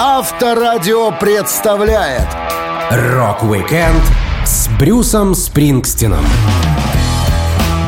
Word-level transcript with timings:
Авторадио 0.00 1.10
представляет 1.10 2.28
Рок-викенд 2.88 4.04
с 4.44 4.68
Брюсом 4.78 5.34
Спрингстином. 5.34 6.24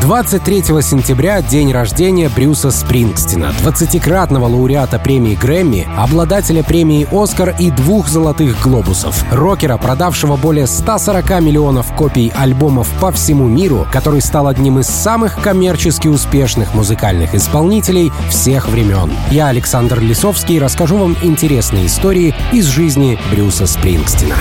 23 0.01 0.81
сентября— 0.83 1.43
день 1.51 1.73
рождения 1.73 2.31
Брюса 2.31 2.71
Спрингстина, 2.71 3.53
20-кратного 3.63 4.47
лауреата 4.47 4.99
премии 4.99 5.35
Грэмми, 5.35 5.87
обладателя 5.97 6.63
премии 6.63 7.07
«Оскар» 7.13 7.55
и 7.59 7.71
двух 7.71 8.09
«Золотых 8.09 8.63
глобусов», 8.63 9.23
рокера, 9.31 9.77
продавшего 9.77 10.37
более 10.37 10.67
140 10.67 11.43
миллионов 11.43 11.95
копий 11.95 12.33
альбомов 12.35 12.89
по 12.99 13.13
всему 13.13 13.47
миру, 13.47 13.87
который 13.93 14.23
стал 14.23 14.49
одним 14.49 14.79
из 14.79 14.87
самых 14.87 15.41
коммерчески 15.43 16.09
успешных 16.09 16.75
музыкальных 16.75 17.35
исполнителей 17.35 18.11
всех 18.31 18.69
времен. 18.69 19.13
Я, 19.31 19.49
Александр 19.49 20.01
Лисовский, 20.01 20.59
расскажу 20.59 20.97
вам 20.97 21.15
интересные 21.23 21.87
истории 21.87 22.35
из 22.53 22.65
жизни 22.67 23.19
Брюса 23.31 23.67
Спрингстина. 23.67 24.37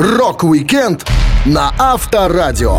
Рок-викенд 0.00 1.06
на 1.44 1.74
Авторадио. 1.78 2.78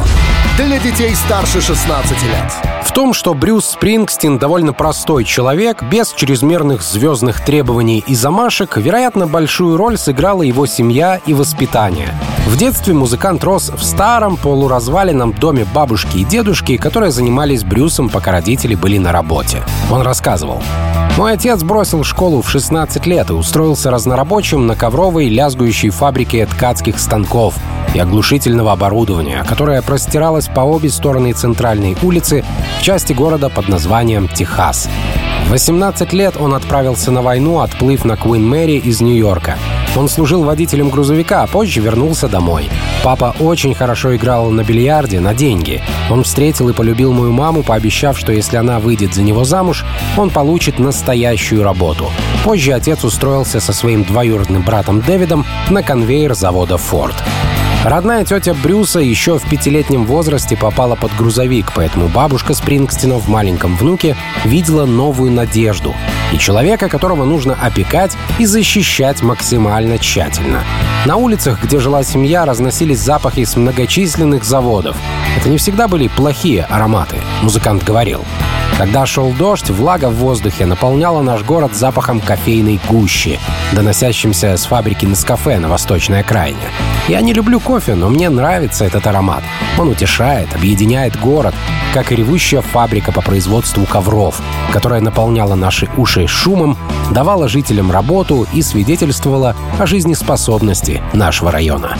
Для 0.58 0.80
детей 0.80 1.14
старше 1.14 1.62
16 1.62 2.24
лет. 2.24 2.52
В 2.84 2.92
том, 2.94 3.14
что 3.14 3.36
Брюс 3.36 3.68
Спрингстин 3.68 4.40
довольно 4.40 4.74
простой 4.74 5.24
человек, 5.24 5.84
без 5.84 6.14
чрезмерных 6.14 6.82
звездных 6.82 7.46
требований 7.46 8.04
и 8.08 8.16
замашек, 8.16 8.76
вероятно, 8.76 9.28
большую 9.28 9.78
роль 9.78 10.00
сыграла 10.00 10.42
его 10.42 10.66
семья 10.66 11.22
и 11.28 11.36
воспитание. 11.36 12.10
В 12.48 12.58
детстве 12.58 12.96
музыкант 12.96 13.44
рос 13.44 13.70
в 13.70 13.84
старом 13.84 14.36
полуразваленном 14.36 15.34
доме 15.34 15.68
бабушки 15.76 16.18
и 16.18 16.26
дедушки, 16.26 16.78
которые 16.78 17.12
занимались 17.12 17.64
Брюсом, 17.64 18.10
пока 18.10 18.32
родители 18.32 18.74
были 18.74 18.98
на 18.98 19.12
работе. 19.12 19.62
Он 19.92 20.02
рассказывал. 20.02 20.64
Мой 21.22 21.34
отец 21.34 21.62
бросил 21.62 22.04
школу 22.04 22.42
в 22.42 22.50
16 22.50 23.06
лет 23.06 23.30
и 23.30 23.34
устроился 23.34 23.92
разнорабочим 23.92 24.66
на 24.66 24.76
ковровой 24.76 25.30
лязгующей 25.30 25.92
фабрике 25.92 26.48
ткацких 26.48 26.98
станков 26.98 27.54
и 27.94 28.00
оглушительного 28.00 28.72
оборудования, 28.72 29.46
которое 29.48 29.84
простиралось 29.84 30.48
по 30.48 30.62
обе 30.62 30.90
стороны 30.90 31.34
центральной 31.34 31.96
улицы 32.02 32.44
в 32.80 32.82
части 32.82 33.14
города 33.14 33.50
под 33.50 33.70
названием 33.70 34.30
Техас. 34.30 34.90
В 35.46 35.52
18 35.52 36.12
лет 36.12 36.38
он 36.40 36.56
отправился 36.56 37.12
на 37.12 37.22
войну, 37.22 37.60
отплыв 37.60 38.04
на 38.04 38.18
Куин 38.18 38.50
Мэри 38.50 38.80
из 38.80 39.00
Нью-Йорка. 39.00 39.58
Он 39.96 40.08
служил 40.08 40.44
водителем 40.44 40.90
грузовика, 40.90 41.44
а 41.44 41.48
позже 41.48 41.82
вернулся 41.82 42.28
домой. 42.28 42.70
Папа 43.04 43.36
очень 43.40 43.76
хорошо 43.76 44.16
играл 44.16 44.50
на 44.50 44.64
бильярде 44.64 45.20
на 45.20 45.34
деньги. 45.34 45.82
Он 46.10 46.24
встретил 46.24 46.70
и 46.70 46.74
полюбил 46.74 47.12
мою 47.12 47.32
маму, 47.32 47.64
пообещав, 47.64 48.18
что 48.18 48.32
если 48.32 48.58
она 48.58 48.80
выйдет 48.80 49.14
за 49.14 49.24
него 49.24 49.44
замуж, 49.44 49.84
он 50.18 50.30
получит 50.30 50.80
настоящую 50.80 51.64
работу. 51.64 52.10
Позже 52.44 52.74
отец 52.74 53.04
устроился 53.04 53.60
со 53.60 53.74
своим 53.74 54.04
двоюродным 54.04 54.64
братом 54.64 55.02
Дэвидом 55.02 55.46
на 55.70 55.84
конвейер 55.84 56.34
завода 56.36 56.78
«Форд». 56.78 57.16
Родная 57.84 58.24
тетя 58.24 58.54
Брюса 58.54 59.00
еще 59.00 59.40
в 59.40 59.50
пятилетнем 59.50 60.06
возрасте 60.06 60.56
попала 60.56 60.96
под 60.96 61.16
грузовик, 61.16 61.72
поэтому 61.74 62.10
бабушка 62.10 62.54
Спрингстина 62.54 63.16
в 63.16 63.28
маленьком 63.28 63.76
внуке 63.76 64.16
видела 64.46 64.86
новую 64.86 65.32
надежду 65.32 65.96
и 66.32 66.38
человека, 66.38 66.90
которого 66.90 67.26
нужно 67.26 67.58
опекать 67.60 68.16
и 68.38 68.46
защищать 68.46 69.24
максимально 69.24 69.98
тщательно. 69.98 70.64
На 71.08 71.16
улицах, 71.16 71.64
где 71.64 71.80
жила 71.80 72.04
семья, 72.04 72.46
разносились 72.46 73.00
запахи 73.00 73.46
с 73.46 73.56
многочисленных 73.56 74.44
заводов. 74.44 74.96
Это 75.36 75.50
не 75.50 75.58
всегда 75.58 75.88
были 75.88 76.08
плохие 76.08 76.66
ароматы, 76.66 77.18
музыкант 77.42 77.84
говорил. 77.84 78.24
Когда 78.78 79.08
шел 79.08 79.32
дождь, 79.32 79.72
влага 79.72 80.10
в 80.10 80.16
воздухе 80.16 80.68
наполняла 80.68 81.24
наш 81.24 81.44
город 81.44 81.76
запахом 81.76 82.20
кофейной 82.20 82.80
гущи, 82.88 83.40
доносящимся 83.74 84.58
с 84.58 84.66
фабрики 84.66 85.06
Нескафе 85.06 85.60
на 85.60 85.70
восточной 85.70 86.22
окраине. 86.22 86.60
Я 87.08 87.22
не 87.22 87.34
люблю 87.34 87.60
кофе, 87.60 87.96
но 87.96 88.10
мне 88.10 88.30
нравится 88.30 88.86
этот 88.86 89.08
аромат. 89.08 89.44
Он 89.80 89.90
утешает, 89.90 90.54
объединяет 90.54 91.20
город, 91.20 91.56
как 91.94 92.12
и 92.12 92.16
ревущая 92.16 92.62
фабрика 92.62 93.12
по 93.12 93.22
производству 93.22 93.86
ковров, 93.86 94.42
которая 94.72 95.02
наполняла 95.02 95.56
наши 95.56 95.90
уши 95.98 96.28
шумом, 96.28 96.78
давала 97.12 97.48
жителям 97.48 97.92
работу 97.92 98.48
и 98.54 98.62
свидетельствовала 98.62 99.56
о 99.80 99.86
жизнеспособности 99.86 101.02
нашего 101.14 101.52
района. 101.52 101.98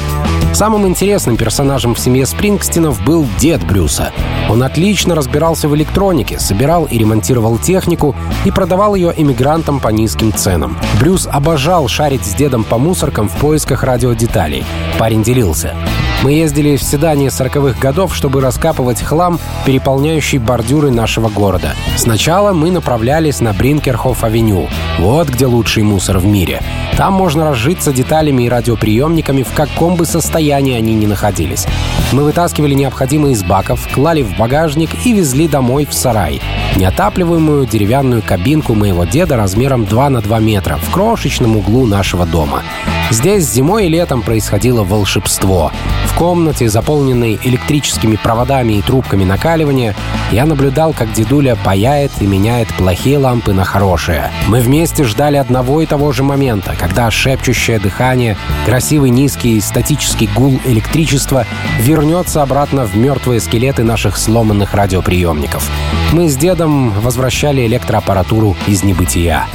Самым 0.54 0.86
интересным 0.86 1.38
персонажем 1.38 1.96
в 1.96 2.00
семье 2.00 2.26
Спрингстинов 2.26 3.02
был 3.04 3.26
дед 3.40 3.66
Брюса. 3.66 4.12
Он 4.50 4.64
отлично 4.64 5.16
разбирался 5.16 5.70
в 5.70 5.76
электронике, 5.76 6.40
собирал 6.40 6.86
и 6.86 6.98
ремонтировал 6.98 7.58
технику 7.58 8.16
и 8.44 8.52
продавал 8.52 8.96
ее 8.96 9.14
иммигрантам 9.16 9.80
по 9.80 9.88
низким 9.88 10.34
ценам. 10.34 10.78
Брюс 11.00 11.28
обожал 11.32 11.61
шарить 11.88 12.26
с 12.26 12.34
дедом 12.34 12.64
по 12.64 12.80
мусоркам 12.80 13.30
в 13.30 13.36
поисках 13.36 13.84
радиодеталей. 13.84 14.64
Парень 14.98 15.22
делился. 15.22 15.76
Мы 16.24 16.34
ездили 16.34 16.76
в 16.76 16.84
седане 16.84 17.28
40-х 17.28 17.80
годов, 17.80 18.16
чтобы 18.16 18.42
раскапывать 18.42 19.02
хлам, 19.02 19.40
переполняющий 19.66 20.40
бордюры 20.40 20.90
нашего 20.90 21.30
города. 21.30 21.74
Сначала 21.98 22.52
мы 22.54 22.72
направлялись 22.72 23.42
на 23.42 23.54
Бринкерхоф-авеню. 23.54 24.70
Вот 25.00 25.30
где 25.30 25.46
лучший 25.46 25.84
мусор 25.84 26.18
в 26.18 26.26
мире. 26.26 26.62
Там 26.98 27.14
можно 27.14 27.46
разжиться 27.46 27.92
деталями 27.92 28.44
и 28.44 28.50
радиоприемниками, 28.50 29.44
в 29.44 29.54
каком 29.54 29.96
бы 29.96 30.06
состоянии 30.06 30.76
они 30.76 30.96
ни 30.96 31.06
находились. 31.06 31.68
Мы 32.12 32.24
вытаскивали 32.24 32.74
необходимые 32.74 33.34
из 33.34 33.44
баков, 33.44 33.88
клали 33.94 34.24
в 34.24 34.36
багажник 34.38 34.90
и 35.06 35.14
везли 35.14 35.48
домой 35.48 35.86
в 35.86 35.94
сарай. 35.94 36.42
Неотапливаемую 36.82 37.68
деревянную 37.68 38.24
кабинку 38.24 38.74
моего 38.74 39.04
деда 39.04 39.38
размером 39.38 39.86
2 39.86 40.10
на 40.10 40.20
2 40.20 40.40
метра 40.40 40.78
в 40.78 40.90
крошечном 40.90 41.58
углу 41.58 41.86
нашего 41.86 42.26
дома. 42.26 42.64
Здесь 43.12 43.48
зимой 43.48 43.86
и 43.86 43.88
летом 43.88 44.24
происходило 44.24 44.84
волшебство. 44.84 45.72
В 46.12 46.18
комнате, 46.22 46.70
заполненной 46.70 47.40
электрическими 47.42 48.16
проводами 48.16 48.74
и 48.74 48.82
трубками 48.82 49.24
накаливания, 49.24 49.96
я 50.32 50.46
наблюдал, 50.46 50.94
как 50.94 51.12
дедуля 51.14 51.56
паяет 51.56 52.12
и 52.20 52.28
меняет 52.28 52.68
плохие 52.76 53.18
лампы 53.18 53.54
на 53.54 53.64
хорошие. 53.64 54.30
Мы 54.48 54.62
вместе 54.62 55.04
ждали 55.04 55.38
одного 55.38 55.82
и 55.82 55.88
того 55.88 56.12
же 56.12 56.24
момента, 56.24 56.76
когда 56.78 57.10
шепчущее 57.10 57.80
дыхание, 57.80 58.38
красивый 58.66 59.10
низкий 59.10 59.60
статический 59.62 60.30
гул 60.36 60.60
электричества 60.66 61.48
вернется 61.80 62.44
обратно 62.44 62.86
в 62.86 62.96
мертвые 62.96 63.40
скелеты 63.40 63.84
наших 63.84 64.18
сломанных 64.18 64.74
радиоприемников. 64.76 65.68
Мы 66.12 66.30
с 66.30 66.36
дедом 66.36 66.92
возвращали 66.92 67.66
электроаппаратуру 67.66 68.56
из 68.68 68.84
небытия. 68.84 69.48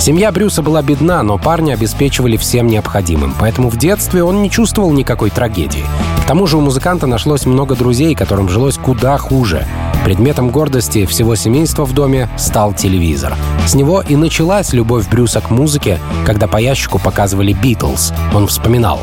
Семья 0.00 0.30
Брюса 0.30 0.62
была 0.62 0.80
бедна, 0.80 1.24
но 1.24 1.38
парня 1.38 1.72
обеспечивали 1.72 2.36
всем 2.36 2.68
необходимым, 2.68 3.34
поэтому 3.38 3.68
в 3.68 3.76
детстве 3.76 4.22
он 4.22 4.42
не 4.42 4.50
чувствовал 4.50 4.92
никакой 4.92 5.30
трагедии. 5.30 5.84
К 6.22 6.26
тому 6.26 6.46
же 6.46 6.56
у 6.56 6.60
музыканта 6.60 7.08
нашлось 7.08 7.46
много 7.46 7.74
друзей, 7.74 8.14
которым 8.14 8.48
жилось 8.48 8.78
куда 8.78 9.18
хуже. 9.18 9.66
Предметом 10.08 10.48
гордости 10.48 11.04
всего 11.04 11.36
семейства 11.36 11.84
в 11.84 11.92
доме 11.92 12.30
стал 12.38 12.72
телевизор. 12.72 13.36
С 13.66 13.74
него 13.74 14.00
и 14.00 14.16
началась 14.16 14.72
любовь 14.72 15.06
Брюса 15.06 15.42
к 15.42 15.50
музыке, 15.50 15.98
когда 16.24 16.46
по 16.46 16.56
ящику 16.56 16.98
показывали 16.98 17.52
«Битлз». 17.52 18.14
Он 18.34 18.46
вспоминал. 18.46 19.02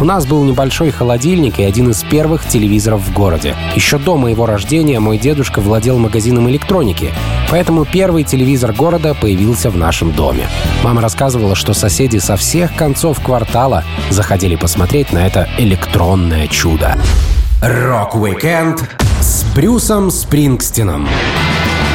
«У 0.00 0.06
нас 0.06 0.24
был 0.24 0.42
небольшой 0.44 0.92
холодильник 0.92 1.58
и 1.58 1.62
один 1.62 1.90
из 1.90 2.02
первых 2.04 2.48
телевизоров 2.48 3.02
в 3.02 3.12
городе. 3.12 3.54
Еще 3.74 3.98
до 3.98 4.16
моего 4.16 4.46
рождения 4.46 4.98
мой 4.98 5.18
дедушка 5.18 5.60
владел 5.60 5.98
магазином 5.98 6.48
электроники, 6.48 7.10
поэтому 7.50 7.84
первый 7.84 8.24
телевизор 8.24 8.72
города 8.72 9.12
появился 9.12 9.68
в 9.68 9.76
нашем 9.76 10.12
доме. 10.12 10.48
Мама 10.82 11.02
рассказывала, 11.02 11.54
что 11.54 11.74
соседи 11.74 12.16
со 12.16 12.36
всех 12.36 12.74
концов 12.76 13.20
квартала 13.20 13.84
заходили 14.08 14.56
посмотреть 14.56 15.12
на 15.12 15.26
это 15.26 15.50
электронное 15.58 16.46
чудо. 16.46 16.96
Рок-викенд 17.60 18.96
с 19.00 19.05
Брюсом 19.56 20.10
Спрингстином. 20.10 21.08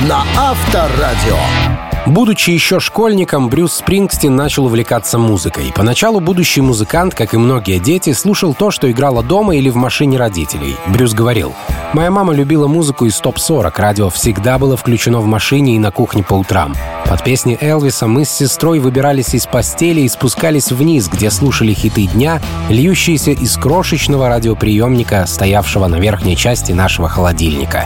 На 0.07 0.23
Авторадио. 0.35 1.80
Будучи 2.07 2.49
еще 2.49 2.79
школьником, 2.79 3.47
Брюс 3.49 3.73
Спрингстин 3.73 4.35
начал 4.35 4.65
увлекаться 4.65 5.19
музыкой. 5.19 5.71
Поначалу 5.75 6.19
будущий 6.19 6.61
музыкант, 6.61 7.13
как 7.13 7.35
и 7.35 7.37
многие 7.37 7.77
дети, 7.77 8.13
слушал 8.13 8.55
то, 8.55 8.71
что 8.71 8.89
играло 8.89 9.21
дома 9.21 9.55
или 9.55 9.69
в 9.69 9.75
машине 9.75 10.17
родителей. 10.17 10.75
Брюс 10.87 11.13
говорил, 11.13 11.53
«Моя 11.93 12.09
мама 12.09 12.33
любила 12.33 12.65
музыку 12.65 13.05
из 13.05 13.19
топ-40, 13.19 13.73
радио 13.77 14.09
всегда 14.09 14.57
было 14.57 14.75
включено 14.75 15.19
в 15.19 15.25
машине 15.25 15.75
и 15.75 15.79
на 15.79 15.91
кухне 15.91 16.23
по 16.23 16.33
утрам. 16.33 16.75
Под 17.05 17.23
песни 17.23 17.55
Элвиса 17.61 18.07
мы 18.07 18.25
с 18.25 18.31
сестрой 18.31 18.79
выбирались 18.79 19.35
из 19.35 19.45
постели 19.45 20.01
и 20.01 20.09
спускались 20.09 20.71
вниз, 20.71 21.07
где 21.07 21.29
слушали 21.29 21.73
хиты 21.73 22.07
дня, 22.07 22.41
льющиеся 22.69 23.31
из 23.31 23.55
крошечного 23.57 24.27
радиоприемника, 24.27 25.25
стоявшего 25.27 25.87
на 25.87 25.97
верхней 25.97 26.35
части 26.35 26.71
нашего 26.71 27.09
холодильника. 27.09 27.85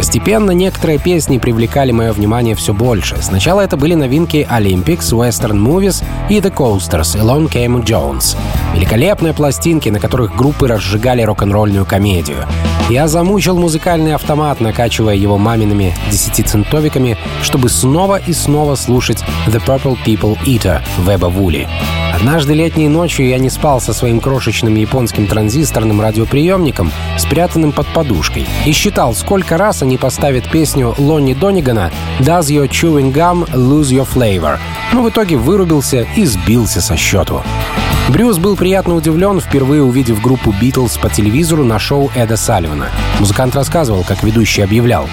Постепенно 0.00 0.52
некоторые 0.52 0.98
песни 0.98 1.36
привлекали 1.36 1.92
мое 1.92 2.14
внимание 2.14 2.54
все 2.54 2.72
больше. 2.72 3.18
Сначала 3.20 3.60
это 3.60 3.76
были 3.76 3.92
новинки 3.92 4.48
Olympics, 4.50 5.10
Western 5.12 5.62
Movies 5.62 6.02
и 6.30 6.38
The 6.38 6.50
Coasters, 6.50 7.20
Alone 7.20 7.52
Came 7.52 7.84
Jones. 7.84 8.34
Великолепные 8.74 9.34
пластинки, 9.34 9.90
на 9.90 10.00
которых 10.00 10.34
группы 10.34 10.68
разжигали 10.68 11.20
рок-н-ролльную 11.20 11.84
комедию. 11.84 12.46
Я 12.90 13.06
замучил 13.06 13.56
музыкальный 13.56 14.16
автомат, 14.16 14.60
накачивая 14.60 15.14
его 15.14 15.38
мамиными 15.38 15.94
десятицентовиками, 16.10 17.16
чтобы 17.40 17.68
снова 17.68 18.16
и 18.16 18.32
снова 18.32 18.74
слушать 18.74 19.22
The 19.46 19.64
Purple 19.64 19.96
People 20.04 20.36
Eater 20.44 20.82
Веба 20.98 21.26
Вули. 21.26 21.68
Однажды 22.12 22.52
летней 22.52 22.88
ночью 22.88 23.28
я 23.28 23.38
не 23.38 23.48
спал 23.48 23.80
со 23.80 23.92
своим 23.92 24.18
крошечным 24.18 24.74
японским 24.74 25.28
транзисторным 25.28 26.00
радиоприемником, 26.00 26.90
спрятанным 27.16 27.70
под 27.70 27.86
подушкой, 27.86 28.48
и 28.66 28.72
считал, 28.72 29.14
сколько 29.14 29.56
раз 29.56 29.82
они 29.82 29.96
поставят 29.96 30.50
песню 30.50 30.92
Лонни 30.98 31.34
Донигана 31.34 31.92
«Does 32.18 32.48
your 32.48 32.68
chewing 32.68 33.12
gum 33.12 33.48
lose 33.52 33.92
your 33.92 34.08
flavor?», 34.12 34.58
но 34.92 35.02
в 35.02 35.08
итоге 35.08 35.36
вырубился 35.36 36.08
и 36.16 36.24
сбился 36.24 36.80
со 36.80 36.96
счету. 36.96 37.40
Брюс 38.10 38.38
был 38.38 38.56
приятно 38.56 38.96
удивлен, 38.96 39.40
впервые 39.40 39.84
увидев 39.84 40.20
группу 40.20 40.52
«Битлз» 40.60 40.98
по 40.98 41.08
телевизору 41.08 41.64
на 41.64 41.78
шоу 41.78 42.10
Эда 42.16 42.36
Салливана. 42.36 42.88
Музыкант 43.20 43.54
рассказывал, 43.54 44.02
как 44.02 44.24
ведущий 44.24 44.62
объявлял 44.62 45.08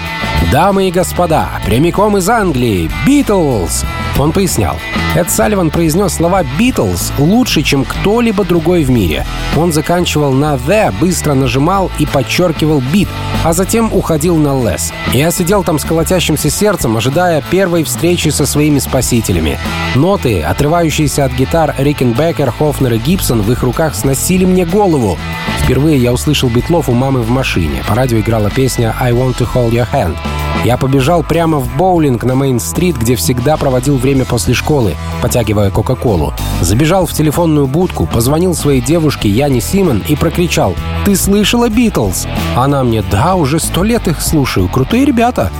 «Дамы 0.50 0.88
и 0.88 0.90
господа, 0.90 1.48
прямиком 1.64 2.16
из 2.16 2.28
Англии, 2.28 2.90
Битлз!» 3.06 3.84
Он 4.18 4.32
пояснял. 4.32 4.76
Эд 5.14 5.30
Салливан 5.30 5.70
произнес 5.70 6.14
слова 6.14 6.44
«Битлз» 6.58 7.12
лучше, 7.18 7.62
чем 7.62 7.84
кто-либо 7.84 8.44
другой 8.44 8.84
в 8.84 8.90
мире. 8.90 9.24
Он 9.56 9.72
заканчивал 9.72 10.32
на 10.32 10.54
«the», 10.54 10.92
быстро 11.00 11.34
нажимал 11.34 11.90
и 11.98 12.06
подчеркивал 12.06 12.82
«бит», 12.92 13.08
а 13.44 13.52
затем 13.52 13.92
уходил 13.92 14.36
на 14.36 14.48
«less». 14.48 14.92
Я 15.12 15.30
сидел 15.30 15.64
там 15.64 15.78
с 15.78 15.84
колотящимся 15.84 16.50
сердцем, 16.50 16.96
ожидая 16.96 17.42
первой 17.50 17.84
встречи 17.84 18.28
со 18.28 18.44
своими 18.44 18.78
спасителями. 18.78 19.58
Ноты, 19.94 20.42
отрывающиеся 20.42 21.24
от 21.24 21.32
гитар 21.32 21.74
Рикенбекер, 21.78 22.50
Хофнер 22.50 22.94
и 22.94 22.98
Гибсон, 22.98 23.42
в 23.42 23.50
их 23.50 23.62
руках 23.62 23.94
сносили 23.94 24.44
мне 24.44 24.64
голову. 24.64 25.18
Впервые 25.68 25.98
я 25.98 26.14
услышал 26.14 26.48
битлов 26.48 26.88
у 26.88 26.94
мамы 26.94 27.20
в 27.20 27.28
машине. 27.28 27.84
По 27.86 27.94
радио 27.94 28.18
играла 28.20 28.48
песня 28.48 28.96
«I 28.98 29.12
want 29.12 29.36
to 29.36 29.46
hold 29.52 29.72
your 29.72 29.86
hand». 29.92 30.16
Я 30.64 30.78
побежал 30.78 31.22
прямо 31.22 31.58
в 31.58 31.76
боулинг 31.76 32.24
на 32.24 32.32
Мейн-стрит, 32.32 32.96
где 32.96 33.16
всегда 33.16 33.58
проводил 33.58 33.98
время 33.98 34.24
после 34.24 34.54
школы, 34.54 34.96
потягивая 35.20 35.70
Кока-Колу. 35.70 36.32
Забежал 36.62 37.04
в 37.04 37.12
телефонную 37.12 37.66
будку, 37.66 38.06
позвонил 38.06 38.54
своей 38.54 38.80
девушке 38.80 39.28
Яне 39.28 39.60
Симон 39.60 40.02
и 40.08 40.16
прокричал 40.16 40.74
«Ты 41.04 41.14
слышала 41.14 41.68
Битлз?» 41.68 42.26
Она 42.56 42.82
мне 42.82 43.02
«Да, 43.02 43.34
уже 43.34 43.60
сто 43.60 43.84
лет 43.84 44.08
их 44.08 44.22
слушаю, 44.22 44.70
крутые 44.70 45.04
ребята». 45.04 45.52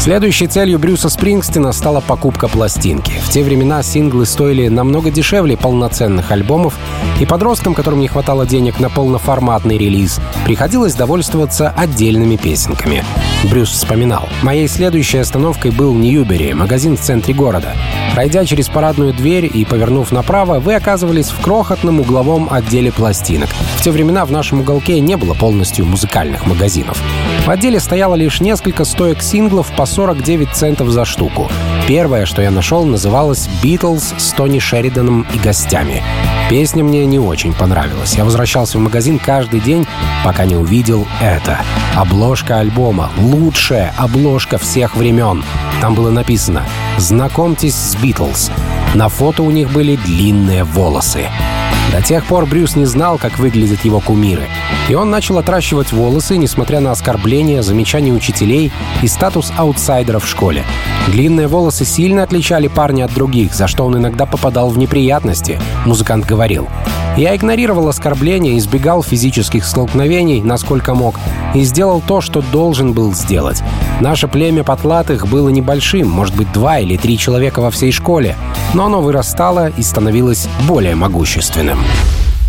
Следующей 0.00 0.46
целью 0.46 0.78
Брюса 0.78 1.08
Спрингстина 1.08 1.72
стала 1.72 2.00
покупка 2.00 2.46
пластинки. 2.48 3.12
В 3.24 3.30
те 3.30 3.42
времена 3.42 3.82
синглы 3.82 4.26
стоили 4.26 4.68
намного 4.68 5.10
дешевле 5.10 5.56
полноценных 5.56 6.30
альбомов, 6.30 6.74
и 7.20 7.26
подросткам, 7.26 7.74
которым 7.74 8.00
не 8.00 8.08
хватало 8.08 8.46
денег 8.46 8.80
на 8.80 8.90
полноформатный 8.90 9.78
релиз, 9.78 10.20
приходилось 10.44 10.94
довольствоваться 10.94 11.70
отдельными 11.70 12.36
песенками. 12.36 13.04
Брюс 13.44 13.70
вспоминал. 13.70 14.28
«Моей 14.42 14.68
следующей 14.68 15.18
остановкой 15.18 15.70
был 15.70 15.94
Ньюбери, 15.94 16.52
магазин 16.54 16.96
в 16.96 17.00
центре 17.00 17.34
города. 17.34 17.74
Пройдя 18.14 18.44
через 18.44 18.68
парадную 18.68 19.12
дверь 19.12 19.50
и 19.52 19.64
повернув 19.64 20.12
направо, 20.12 20.60
вы 20.60 20.74
оказывались 20.74 21.30
в 21.30 21.40
крохотном 21.40 22.00
угловом 22.00 22.48
отделе 22.50 22.92
пластинок. 22.92 23.48
В 23.76 23.82
те 23.82 23.90
времена 23.90 24.24
в 24.24 24.30
нашем 24.30 24.60
уголке 24.60 25.00
не 25.00 25.16
было 25.16 25.34
полностью 25.34 25.86
музыкальных 25.86 26.46
магазинов. 26.46 27.02
В 27.44 27.50
отделе 27.50 27.78
стояло 27.78 28.14
лишь 28.14 28.40
несколько 28.40 28.86
стоек 28.86 29.20
синглов 29.20 29.70
по 29.76 29.84
49 29.84 30.48
центов 30.52 30.88
за 30.88 31.04
штуку. 31.04 31.50
Первое, 31.86 32.24
что 32.24 32.40
я 32.40 32.50
нашел, 32.50 32.86
называлось 32.86 33.50
«Битлз» 33.62 34.14
с 34.16 34.32
Тони 34.32 34.58
Шериданом 34.58 35.26
и 35.34 35.38
гостями. 35.38 36.02
Песня 36.48 36.82
мне 36.82 37.04
не 37.04 37.18
очень 37.18 37.52
понравилась. 37.52 38.14
Я 38.14 38.24
возвращался 38.24 38.78
в 38.78 38.80
магазин 38.80 39.18
каждый 39.18 39.60
день, 39.60 39.86
пока 40.24 40.46
не 40.46 40.56
увидел 40.56 41.06
это. 41.20 41.60
Обложка 41.94 42.60
альбома. 42.60 43.10
Лучшая 43.18 43.92
обложка 43.98 44.56
всех 44.56 44.96
времен. 44.96 45.44
Там 45.82 45.94
было 45.94 46.10
написано 46.10 46.64
«Знакомьтесь 46.96 47.74
с 47.74 47.94
Битлз». 47.96 48.50
На 48.94 49.10
фото 49.10 49.42
у 49.42 49.50
них 49.50 49.70
были 49.70 49.96
длинные 49.96 50.64
волосы. 50.64 51.26
До 51.94 52.02
тех 52.02 52.24
пор 52.26 52.44
Брюс 52.44 52.74
не 52.74 52.86
знал, 52.86 53.18
как 53.18 53.38
выглядят 53.38 53.84
его 53.84 54.00
кумиры. 54.00 54.48
И 54.88 54.94
он 54.96 55.10
начал 55.10 55.38
отращивать 55.38 55.92
волосы, 55.92 56.36
несмотря 56.36 56.80
на 56.80 56.90
оскорбления, 56.90 57.62
замечания 57.62 58.10
учителей 58.10 58.72
и 59.00 59.06
статус 59.06 59.52
аутсайдера 59.56 60.18
в 60.18 60.26
школе. 60.26 60.64
Длинные 61.06 61.46
волосы 61.46 61.84
сильно 61.84 62.24
отличали 62.24 62.66
парня 62.66 63.04
от 63.04 63.14
других, 63.14 63.54
за 63.54 63.68
что 63.68 63.86
он 63.86 63.96
иногда 63.96 64.26
попадал 64.26 64.70
в 64.70 64.78
неприятности, 64.78 65.60
музыкант 65.86 66.26
говорил. 66.26 66.66
Я 67.16 67.36
игнорировал 67.36 67.88
оскорбления, 67.88 68.58
избегал 68.58 69.04
физических 69.04 69.64
столкновений, 69.64 70.42
насколько 70.42 70.94
мог, 70.94 71.20
и 71.54 71.62
сделал 71.62 72.02
то, 72.04 72.20
что 72.20 72.42
должен 72.42 72.92
был 72.92 73.14
сделать. 73.14 73.62
Наше 74.00 74.28
племя 74.28 74.64
потлатых 74.64 75.28
было 75.28 75.48
небольшим, 75.48 76.08
может 76.08 76.34
быть, 76.34 76.52
два 76.52 76.78
или 76.78 76.96
три 76.96 77.16
человека 77.16 77.60
во 77.60 77.70
всей 77.70 77.92
школе, 77.92 78.36
но 78.74 78.86
оно 78.86 79.00
вырастало 79.00 79.68
и 79.68 79.82
становилось 79.82 80.48
более 80.66 80.94
могущественным. 80.94 81.78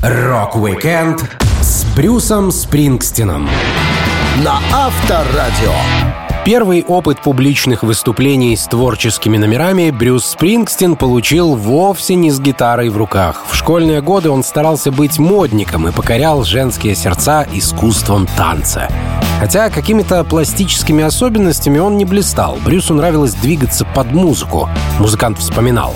Рок-викенд 0.01 1.23
с 1.61 1.85
Брюсом 1.95 2.51
Спрингстином 2.51 3.47
на 4.43 4.59
Авторадио. 4.73 6.24
Первый 6.45 6.83
опыт 6.87 7.21
публичных 7.21 7.81
выступлений 7.81 8.55
с 8.55 8.67
творческими 8.67 9.35
номерами 9.35 9.89
Брюс 9.89 10.27
Спрингстин 10.27 10.95
получил 10.95 11.55
вовсе 11.55 12.13
не 12.13 12.29
с 12.29 12.39
гитарой 12.39 12.89
в 12.89 12.97
руках. 12.97 13.45
В 13.49 13.55
школьные 13.55 13.99
годы 14.03 14.29
он 14.29 14.43
старался 14.43 14.91
быть 14.91 15.17
модником 15.17 15.87
и 15.87 15.91
покорял 15.91 16.43
женские 16.43 16.93
сердца 16.93 17.47
искусством 17.51 18.27
танца. 18.37 18.89
Хотя 19.39 19.71
какими-то 19.71 20.23
пластическими 20.23 21.03
особенностями 21.03 21.79
он 21.79 21.97
не 21.97 22.05
блистал. 22.05 22.59
Брюсу 22.63 22.93
нравилось 22.93 23.33
двигаться 23.33 23.83
под 23.83 24.11
музыку. 24.11 24.69
Музыкант 24.99 25.39
вспоминал. 25.39 25.95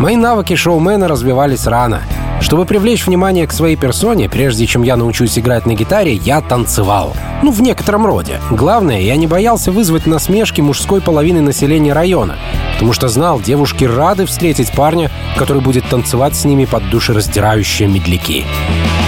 Мои 0.00 0.16
навыки 0.16 0.56
шоумена 0.56 1.06
развивались 1.06 1.64
рано. 1.68 2.02
Чтобы 2.40 2.64
привлечь 2.64 3.06
внимание 3.06 3.46
к 3.46 3.52
своей 3.52 3.76
персоне, 3.76 4.28
прежде 4.28 4.66
чем 4.66 4.82
я 4.82 4.96
научусь 4.96 5.38
играть 5.38 5.66
на 5.66 5.74
гитаре, 5.74 6.14
я 6.14 6.40
танцевал. 6.40 7.14
Ну, 7.42 7.50
в 7.50 7.60
некотором 7.60 8.06
роде. 8.06 8.40
Главное, 8.50 9.00
я 9.00 9.16
не 9.16 9.26
боялся 9.26 9.72
вызвать 9.72 10.06
насмешки 10.06 10.60
мужской 10.60 11.00
половины 11.00 11.40
населения 11.40 11.92
района, 11.92 12.36
потому 12.74 12.92
что 12.92 13.08
знал, 13.08 13.40
девушки 13.40 13.84
рады 13.84 14.26
встретить 14.26 14.72
парня, 14.72 15.10
который 15.36 15.62
будет 15.62 15.88
танцевать 15.88 16.36
с 16.36 16.44
ними 16.44 16.66
под 16.66 16.88
душераздирающие 16.90 17.88
медляки. 17.88 18.44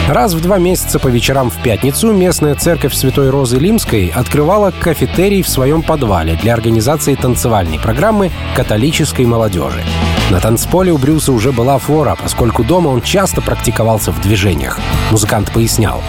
Раз 0.08 0.32
в 0.32 0.40
два 0.40 0.58
месяца 0.58 0.98
по 0.98 1.08
вечерам 1.08 1.50
в 1.50 1.62
пятницу 1.62 2.12
местная 2.12 2.54
церковь 2.54 2.94
Святой 2.94 3.28
Розы 3.28 3.58
Лимской 3.58 4.10
открывала 4.14 4.70
кафетерий 4.70 5.42
в 5.42 5.48
своем 5.48 5.82
подвале 5.82 6.38
для 6.40 6.54
организации 6.54 7.14
танцевальной 7.14 7.78
программы 7.78 8.30
католической 8.56 9.26
молодежи. 9.26 9.84
На 10.30 10.40
танцполе 10.40 10.92
у 10.92 10.98
Брюса 10.98 11.32
уже 11.32 11.52
была 11.52 11.78
фора, 11.78 12.14
поскольку 12.20 12.62
дома 12.62 12.88
он 12.88 13.00
часто 13.00 13.40
практиковался 13.40 14.12
в 14.12 14.20
движениях. 14.20 14.78
Музыкант 15.10 15.50
пояснял. 15.50 16.02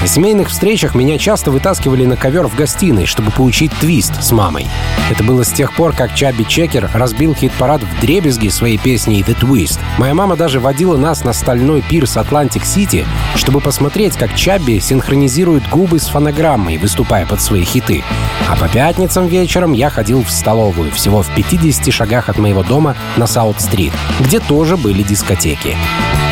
На 0.00 0.06
семейных 0.06 0.48
встречах 0.48 0.94
меня 0.94 1.18
часто 1.18 1.50
вытаскивали 1.50 2.06
на 2.06 2.16
ковер 2.16 2.46
в 2.46 2.56
гостиной, 2.56 3.04
чтобы 3.04 3.30
поучить 3.30 3.70
твист 3.80 4.22
с 4.22 4.32
мамой. 4.32 4.66
Это 5.10 5.22
было 5.22 5.44
с 5.44 5.52
тех 5.52 5.74
пор, 5.74 5.94
как 5.94 6.14
Чаби 6.14 6.44
Чекер 6.44 6.90
разбил 6.94 7.34
хит-парад 7.34 7.82
вдребезги 7.82 8.48
своей 8.48 8.78
песней 8.78 9.20
«The 9.20 9.38
Twist». 9.38 9.78
Моя 9.98 10.14
мама 10.14 10.36
даже 10.36 10.58
водила 10.58 10.96
нас 10.96 11.22
на 11.22 11.34
стальной 11.34 11.82
пирс 11.82 12.16
Атлантик-Сити, 12.16 13.06
чтобы 13.36 13.60
посмотреть, 13.60 14.16
как 14.16 14.34
Чаби 14.34 14.80
синхронизирует 14.80 15.68
губы 15.68 16.00
с 16.00 16.06
фонограммой, 16.06 16.78
выступая 16.78 17.26
под 17.26 17.42
свои 17.42 17.64
хиты. 17.64 18.02
А 18.48 18.56
по 18.56 18.68
пятницам 18.68 19.26
вечером 19.26 19.74
я 19.74 19.90
ходил 19.90 20.24
в 20.24 20.30
столовую, 20.30 20.90
всего 20.92 21.22
в 21.22 21.28
50 21.34 21.92
шагах 21.92 22.30
от 22.30 22.38
моего 22.38 22.62
дома 22.62 22.96
на 23.16 23.26
Саут-стрит, 23.60 23.92
где 24.20 24.40
тоже 24.40 24.76
были 24.76 25.02
дискотеки. 25.02 25.76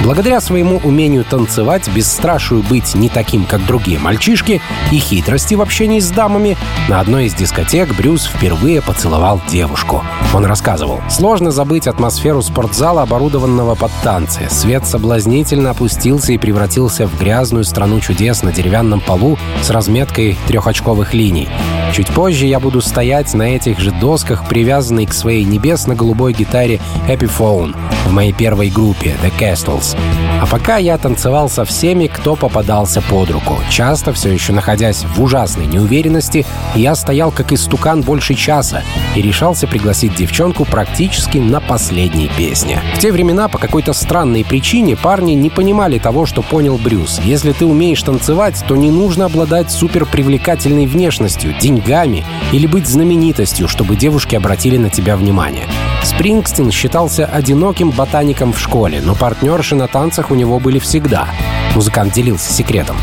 Благодаря 0.02 0.40
своему 0.40 0.80
умению 0.84 1.24
танцевать, 1.24 1.88
бесстрашию 1.88 2.62
быть 2.62 2.94
не 2.94 3.08
таким, 3.08 3.44
как 3.44 3.66
другие 3.66 3.98
мальчишки, 3.98 4.60
и 4.92 4.98
хитрости 4.98 5.54
в 5.54 5.60
общении 5.60 6.00
с 6.00 6.10
дамами, 6.10 6.56
на 6.88 7.00
одной 7.00 7.26
из 7.26 7.34
дискотек 7.34 7.94
Брюс 7.96 8.26
впервые 8.26 8.80
поцеловал 8.80 9.40
девушку. 9.48 10.04
Он 10.32 10.44
рассказывал, 10.44 11.00
сложно 11.10 11.50
забыть 11.50 11.86
атмосферу 11.86 12.42
спортзала, 12.42 13.02
оборудованного 13.02 13.74
под 13.74 13.90
танцы. 14.02 14.48
Свет 14.50 14.86
соблазнительно 14.86 15.70
опустился 15.70 16.32
и 16.32 16.38
превратился 16.38 17.06
в 17.06 17.18
грязную 17.18 17.64
страну 17.64 18.00
чудес 18.00 18.42
на 18.42 18.52
деревянном 18.52 19.00
полу 19.00 19.36
с 19.62 19.70
разметкой 19.70 20.36
трехочковых 20.46 21.12
линий. 21.12 21.48
Чуть 21.92 22.08
позже 22.08 22.46
я 22.46 22.60
буду 22.60 22.80
стоять 22.80 23.34
на 23.34 23.56
этих 23.56 23.80
же 23.80 23.90
досках, 23.90 24.48
привязанный 24.48 25.06
к 25.06 25.12
своей 25.12 25.44
небесно-голубой 25.44 26.32
гитаре 26.34 26.80
Epiphone 27.18 27.74
в 28.06 28.12
моей 28.12 28.32
первой 28.32 28.70
группе 28.70 29.16
The 29.22 29.32
Castles. 29.38 29.96
А 30.40 30.46
пока 30.46 30.76
я 30.76 30.96
танцевал 30.98 31.50
со 31.50 31.64
всеми, 31.64 32.06
кто 32.06 32.36
попадался 32.36 33.02
под 33.02 33.30
руку. 33.30 33.58
Часто, 33.70 34.12
все 34.12 34.32
еще 34.32 34.52
находясь 34.52 35.04
в 35.04 35.22
ужасной 35.22 35.66
неуверенности, 35.66 36.46
я 36.74 36.94
стоял 36.94 37.30
как 37.30 37.52
истукан 37.52 38.02
больше 38.02 38.34
часа 38.34 38.82
и 39.16 39.22
решался 39.22 39.66
пригласить 39.66 40.14
девчонку 40.14 40.64
практически 40.64 41.38
на 41.38 41.60
последней 41.60 42.30
песне. 42.36 42.80
В 42.94 43.00
те 43.00 43.12
времена 43.12 43.48
по 43.48 43.58
какой-то 43.58 43.92
странной 43.92 44.44
причине 44.44 44.96
парни 44.96 45.32
не 45.32 45.50
понимали 45.50 45.98
того, 45.98 46.24
что 46.24 46.42
понял 46.42 46.78
Брюс. 46.78 47.20
Если 47.24 47.52
ты 47.52 47.66
умеешь 47.66 48.02
танцевать, 48.02 48.62
то 48.66 48.76
не 48.76 48.90
нужно 48.90 49.26
обладать 49.26 49.70
супер 49.70 50.06
привлекательной 50.06 50.86
внешностью, 50.86 51.54
деньгами 51.60 52.24
или 52.52 52.66
быть 52.66 52.86
знаменитостью, 52.86 53.68
чтобы 53.68 53.96
девушки 53.96 54.36
обратили 54.36 54.76
на 54.76 54.88
тебя 54.88 55.16
внимание. 55.16 55.66
Спрингстин 56.04 56.70
считал 56.70 57.07
оставался 57.08 57.24
одиноким 57.24 57.90
ботаником 57.90 58.52
в 58.52 58.58
школе, 58.58 59.00
но 59.02 59.14
партнерши 59.14 59.74
на 59.74 59.88
танцах 59.88 60.30
у 60.30 60.34
него 60.34 60.60
были 60.60 60.78
всегда. 60.78 61.28
Музыкант 61.74 62.12
делился 62.12 62.52
секретом. 62.52 62.96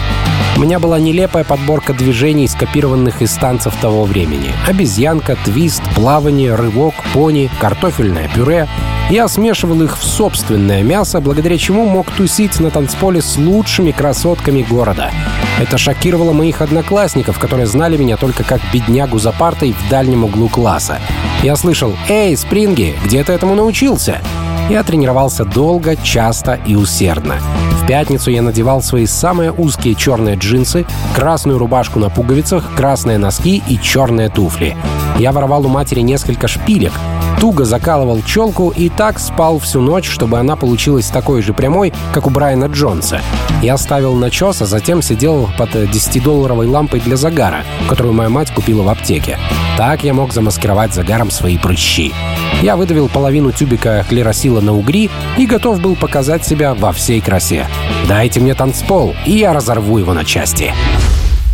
У 0.58 0.60
меня 0.60 0.80
была 0.80 1.00
нелепая 1.00 1.44
подборка 1.44 1.94
движений, 1.94 2.48
скопированных 2.48 3.22
из 3.22 3.34
танцев 3.34 3.76
того 3.82 4.06
времени. 4.06 4.52
Обезьянка, 4.68 5.36
твист, 5.44 5.82
плавание, 5.96 6.54
рывок, 6.56 6.94
пони, 7.14 7.50
картофельное 7.60 8.30
пюре. 8.30 8.68
Я 9.10 9.28
смешивал 9.28 9.82
их 9.82 9.98
в 9.98 10.04
собственное 10.04 10.84
мясо, 10.84 11.20
благодаря 11.20 11.58
чему 11.58 11.86
мог 11.86 12.10
тусить 12.12 12.60
на 12.60 12.70
танцполе 12.70 13.22
с 13.22 13.38
лучшими 13.38 13.92
красотками 13.92 14.62
города. 14.62 15.12
Это 15.60 15.78
шокировало 15.78 16.32
моих 16.32 16.62
одноклассников, 16.62 17.40
которые 17.40 17.66
знали 17.66 17.98
меня 17.98 18.18
только 18.18 18.44
как 18.44 18.62
беднягу 18.72 19.20
за 19.20 19.32
партой 19.32 19.74
в 19.74 19.90
дальнем 19.90 20.24
углу 20.24 20.48
класса. 20.48 21.00
Я 21.46 21.56
слышал 21.56 21.94
«Эй, 22.10 22.36
Спринги, 22.36 22.96
где 23.06 23.24
ты 23.24 23.32
этому 23.32 23.54
научился?» 23.54 24.20
Я 24.68 24.82
тренировался 24.82 25.46
долго, 25.46 25.96
часто 25.96 26.56
и 26.66 26.74
усердно. 26.74 27.36
В 27.84 27.86
пятницу 27.86 28.32
я 28.32 28.42
надевал 28.42 28.82
свои 28.82 29.06
самые 29.06 29.52
узкие 29.52 29.94
черные 29.94 30.38
джинсы, 30.38 30.88
красную 31.14 31.60
рубашку 31.60 32.00
на 32.00 32.10
пуговицах, 32.10 32.74
красные 32.76 33.20
носки 33.20 33.62
и 33.68 33.80
черные 33.80 34.30
туфли. 34.30 34.76
Я 35.20 35.32
воровал 35.32 35.68
у 35.68 35.70
матери 35.70 36.00
несколько 36.00 36.48
шпилек, 36.48 36.94
туго 37.40 37.66
закалывал 37.66 38.22
челку 38.24 38.74
и 38.76 38.90
так 38.90 39.20
спал 39.20 39.60
всю 39.60 39.82
ночь, 39.82 40.10
чтобы 40.10 40.40
она 40.40 40.56
получилась 40.56 41.08
такой 41.08 41.42
же 41.42 41.54
прямой, 41.54 41.94
как 42.14 42.28
у 42.28 42.30
Брайана 42.30 42.66
Джонса. 42.66 43.22
Я 43.62 43.78
ставил 43.78 44.16
начес, 44.16 44.62
а 44.62 44.66
затем 44.66 45.02
сидел 45.02 45.50
под 45.58 45.76
10-долларовой 45.76 46.68
лампой 46.68 47.00
для 47.00 47.16
загара, 47.16 47.64
которую 47.90 48.14
моя 48.14 48.30
мать 48.30 48.54
купила 48.54 48.84
в 48.84 48.90
аптеке. 48.90 49.38
Так 49.78 50.04
я 50.04 50.14
мог 50.14 50.34
замаскировать 50.34 50.94
загаром 50.94 51.32
свои 51.32 51.58
прыщи. 51.58 52.14
Я 52.62 52.76
выдавил 52.76 53.10
половину 53.10 53.52
тюбика 53.52 54.06
клеросила 54.08 54.62
на 54.62 54.74
угри 54.74 55.10
и 55.38 55.46
готов 55.46 55.82
был 55.82 55.96
показать 55.96 56.46
себя 56.46 56.74
во 56.74 56.94
всей 56.94 57.22
красе. 57.22 57.68
Дайте 58.08 58.40
мне 58.40 58.54
танцпол, 58.54 59.16
и 59.26 59.38
я 59.38 59.54
разорву 59.54 59.98
его 59.98 60.14
на 60.14 60.24
части. 60.24 60.74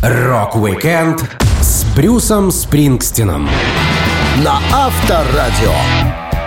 Рок-викенд 0.03 1.29
с 1.61 1.83
Брюсом 1.95 2.51
Спрингстином 2.51 3.49
на 4.37 4.59
Авторадио. 4.73 5.73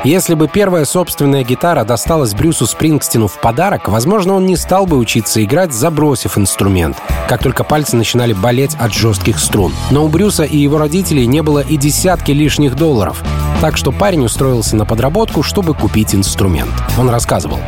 Если 0.05 0.35
бы 0.35 0.49
первая 0.49 0.85
собственная 0.85 1.45
гитара 1.45 1.85
досталась 1.85 2.35
Брюсу 2.35 2.67
Спрингстину 2.67 3.27
в 3.27 3.41
подарок, 3.41 3.89
возможно, 3.89 4.35
он 4.35 4.47
не 4.47 4.57
стал 4.57 4.87
бы 4.87 4.97
учиться 4.99 5.43
играть, 5.43 5.73
забросив 5.73 6.37
инструмент, 6.37 6.97
как 7.29 7.43
только 7.43 7.65
пальцы 7.65 7.97
начинали 7.97 8.33
болеть 8.33 8.75
от 8.79 8.93
жестких 8.93 9.39
струн. 9.39 9.73
Но 9.91 10.05
у 10.05 10.09
Брюса 10.09 10.45
и 10.45 10.57
его 10.57 10.79
родителей 10.79 11.27
не 11.27 11.43
было 11.43 11.61
и 11.61 11.77
десятки 11.77 12.33
лишних 12.33 12.75
долларов, 12.75 13.23
так 13.61 13.77
что 13.77 13.93
парень 13.93 14.25
устроился 14.25 14.77
на 14.77 14.85
подработку, 14.85 15.43
чтобы 15.43 15.75
купить 15.75 16.15
инструмент. 16.15 16.73
Он 16.99 17.09
рассказывал. 17.09 17.61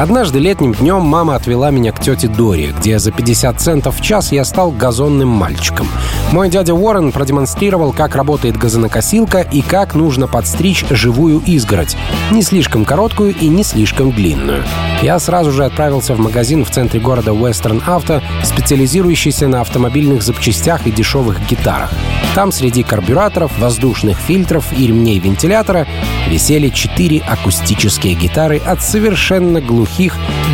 Однажды 0.00 0.38
летним 0.38 0.72
днем 0.72 1.02
мама 1.02 1.34
отвела 1.34 1.70
меня 1.70 1.92
к 1.92 2.00
тете 2.00 2.26
Дори, 2.26 2.68
где 2.68 2.98
за 2.98 3.12
50 3.12 3.60
центов 3.60 3.98
в 3.98 4.00
час 4.00 4.32
я 4.32 4.46
стал 4.46 4.70
газонным 4.70 5.28
мальчиком. 5.28 5.86
Мой 6.32 6.48
дядя 6.48 6.72
Уоррен 6.72 7.12
продемонстрировал, 7.12 7.92
как 7.92 8.16
работает 8.16 8.56
газонокосилка 8.56 9.42
и 9.42 9.60
как 9.60 9.94
нужно 9.94 10.26
подстричь 10.26 10.86
живую 10.88 11.40
изгородь. 11.40 11.98
Не 12.30 12.40
слишком 12.42 12.86
короткую 12.86 13.34
и 13.36 13.48
не 13.48 13.62
слишком 13.62 14.10
длинную. 14.10 14.64
Я 15.02 15.18
сразу 15.18 15.52
же 15.52 15.66
отправился 15.66 16.14
в 16.14 16.18
магазин 16.18 16.64
в 16.64 16.70
центре 16.70 16.98
города 16.98 17.32
Western 17.32 17.84
Auto, 17.84 18.22
специализирующийся 18.42 19.48
на 19.48 19.60
автомобильных 19.60 20.22
запчастях 20.22 20.86
и 20.86 20.92
дешевых 20.92 21.46
гитарах. 21.46 21.92
Там 22.34 22.52
среди 22.52 22.84
карбюраторов, 22.84 23.58
воздушных 23.58 24.16
фильтров 24.16 24.64
и 24.72 24.86
ремней 24.86 25.18
вентилятора 25.18 25.86
висели 26.28 26.68
четыре 26.68 27.18
акустические 27.18 28.14
гитары 28.14 28.58
от 28.58 28.82
совершенно 28.82 29.60
глухих 29.60 29.89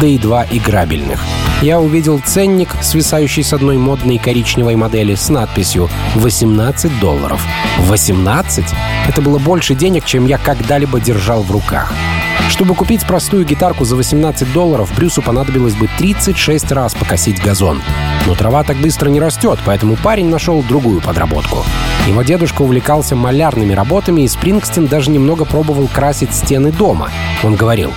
до 0.00 0.06
едва 0.06 0.46
играбельных. 0.50 1.20
Я 1.62 1.80
увидел 1.80 2.20
ценник, 2.24 2.68
свисающий 2.82 3.42
с 3.42 3.52
одной 3.52 3.78
модной 3.78 4.18
коричневой 4.18 4.76
модели 4.76 5.14
с 5.14 5.28
надписью 5.28 5.88
«18 6.16 7.00
долларов». 7.00 7.40
18? 7.80 8.64
Это 9.08 9.22
было 9.22 9.38
больше 9.38 9.74
денег, 9.74 10.04
чем 10.04 10.26
я 10.26 10.38
когда-либо 10.38 11.00
держал 11.00 11.42
в 11.42 11.50
руках. 11.50 11.92
Чтобы 12.48 12.74
купить 12.74 13.06
простую 13.06 13.44
гитарку 13.44 13.84
за 13.84 13.96
18 13.96 14.52
долларов, 14.52 14.90
Брюсу 14.96 15.22
понадобилось 15.22 15.74
бы 15.74 15.88
36 15.98 16.72
раз 16.72 16.94
покосить 16.94 17.42
газон. 17.42 17.82
Но 18.26 18.34
трава 18.34 18.64
так 18.64 18.76
быстро 18.78 19.08
не 19.08 19.20
растет, 19.20 19.58
поэтому 19.64 19.96
парень 19.96 20.28
нашел 20.28 20.62
другую 20.62 21.00
подработку. 21.00 21.64
Его 22.06 22.22
дедушка 22.22 22.62
увлекался 22.62 23.16
малярными 23.16 23.72
работами, 23.72 24.22
и 24.22 24.28
Спрингстин 24.28 24.86
даже 24.86 25.10
немного 25.10 25.44
пробовал 25.44 25.88
красить 25.88 26.34
стены 26.34 26.72
дома. 26.72 27.10
Он 27.42 27.56
говорил, 27.56 27.92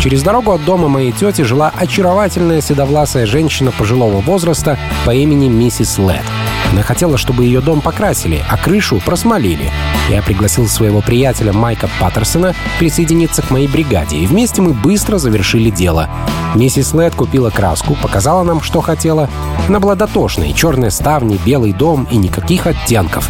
Через 0.00 0.22
дорогу 0.22 0.52
от 0.52 0.64
дома 0.64 0.88
моей 0.88 1.10
тети 1.10 1.42
жила 1.42 1.72
очаровательная 1.74 2.60
седовласая 2.60 3.26
женщина 3.26 3.72
пожилого 3.72 4.20
возраста 4.20 4.78
по 5.04 5.12
имени 5.12 5.48
миссис 5.48 5.98
Лед. 5.98 6.22
Она 6.72 6.82
хотела, 6.82 7.16
чтобы 7.16 7.44
ее 7.44 7.60
дом 7.60 7.80
покрасили, 7.80 8.42
а 8.48 8.56
крышу 8.56 9.00
просмолили. 9.04 9.70
Я 10.10 10.22
пригласил 10.22 10.66
своего 10.68 11.00
приятеля 11.00 11.52
Майка 11.52 11.88
Паттерсона 12.00 12.54
присоединиться 12.78 13.42
к 13.42 13.50
моей 13.50 13.68
бригаде, 13.68 14.16
и 14.18 14.26
вместе 14.26 14.62
мы 14.62 14.72
быстро 14.72 15.18
завершили 15.18 15.70
дело. 15.70 16.08
Миссис 16.54 16.92
Лед 16.94 17.14
купила 17.14 17.50
краску, 17.50 17.96
показала 18.00 18.42
нам, 18.42 18.62
что 18.62 18.80
хотела. 18.80 19.28
Она 19.68 19.80
была 19.80 19.94
дотошной, 19.94 20.52
черные 20.52 20.90
ставни, 20.90 21.38
белый 21.44 21.72
дом 21.72 22.06
и 22.10 22.16
никаких 22.16 22.66
оттенков. 22.66 23.28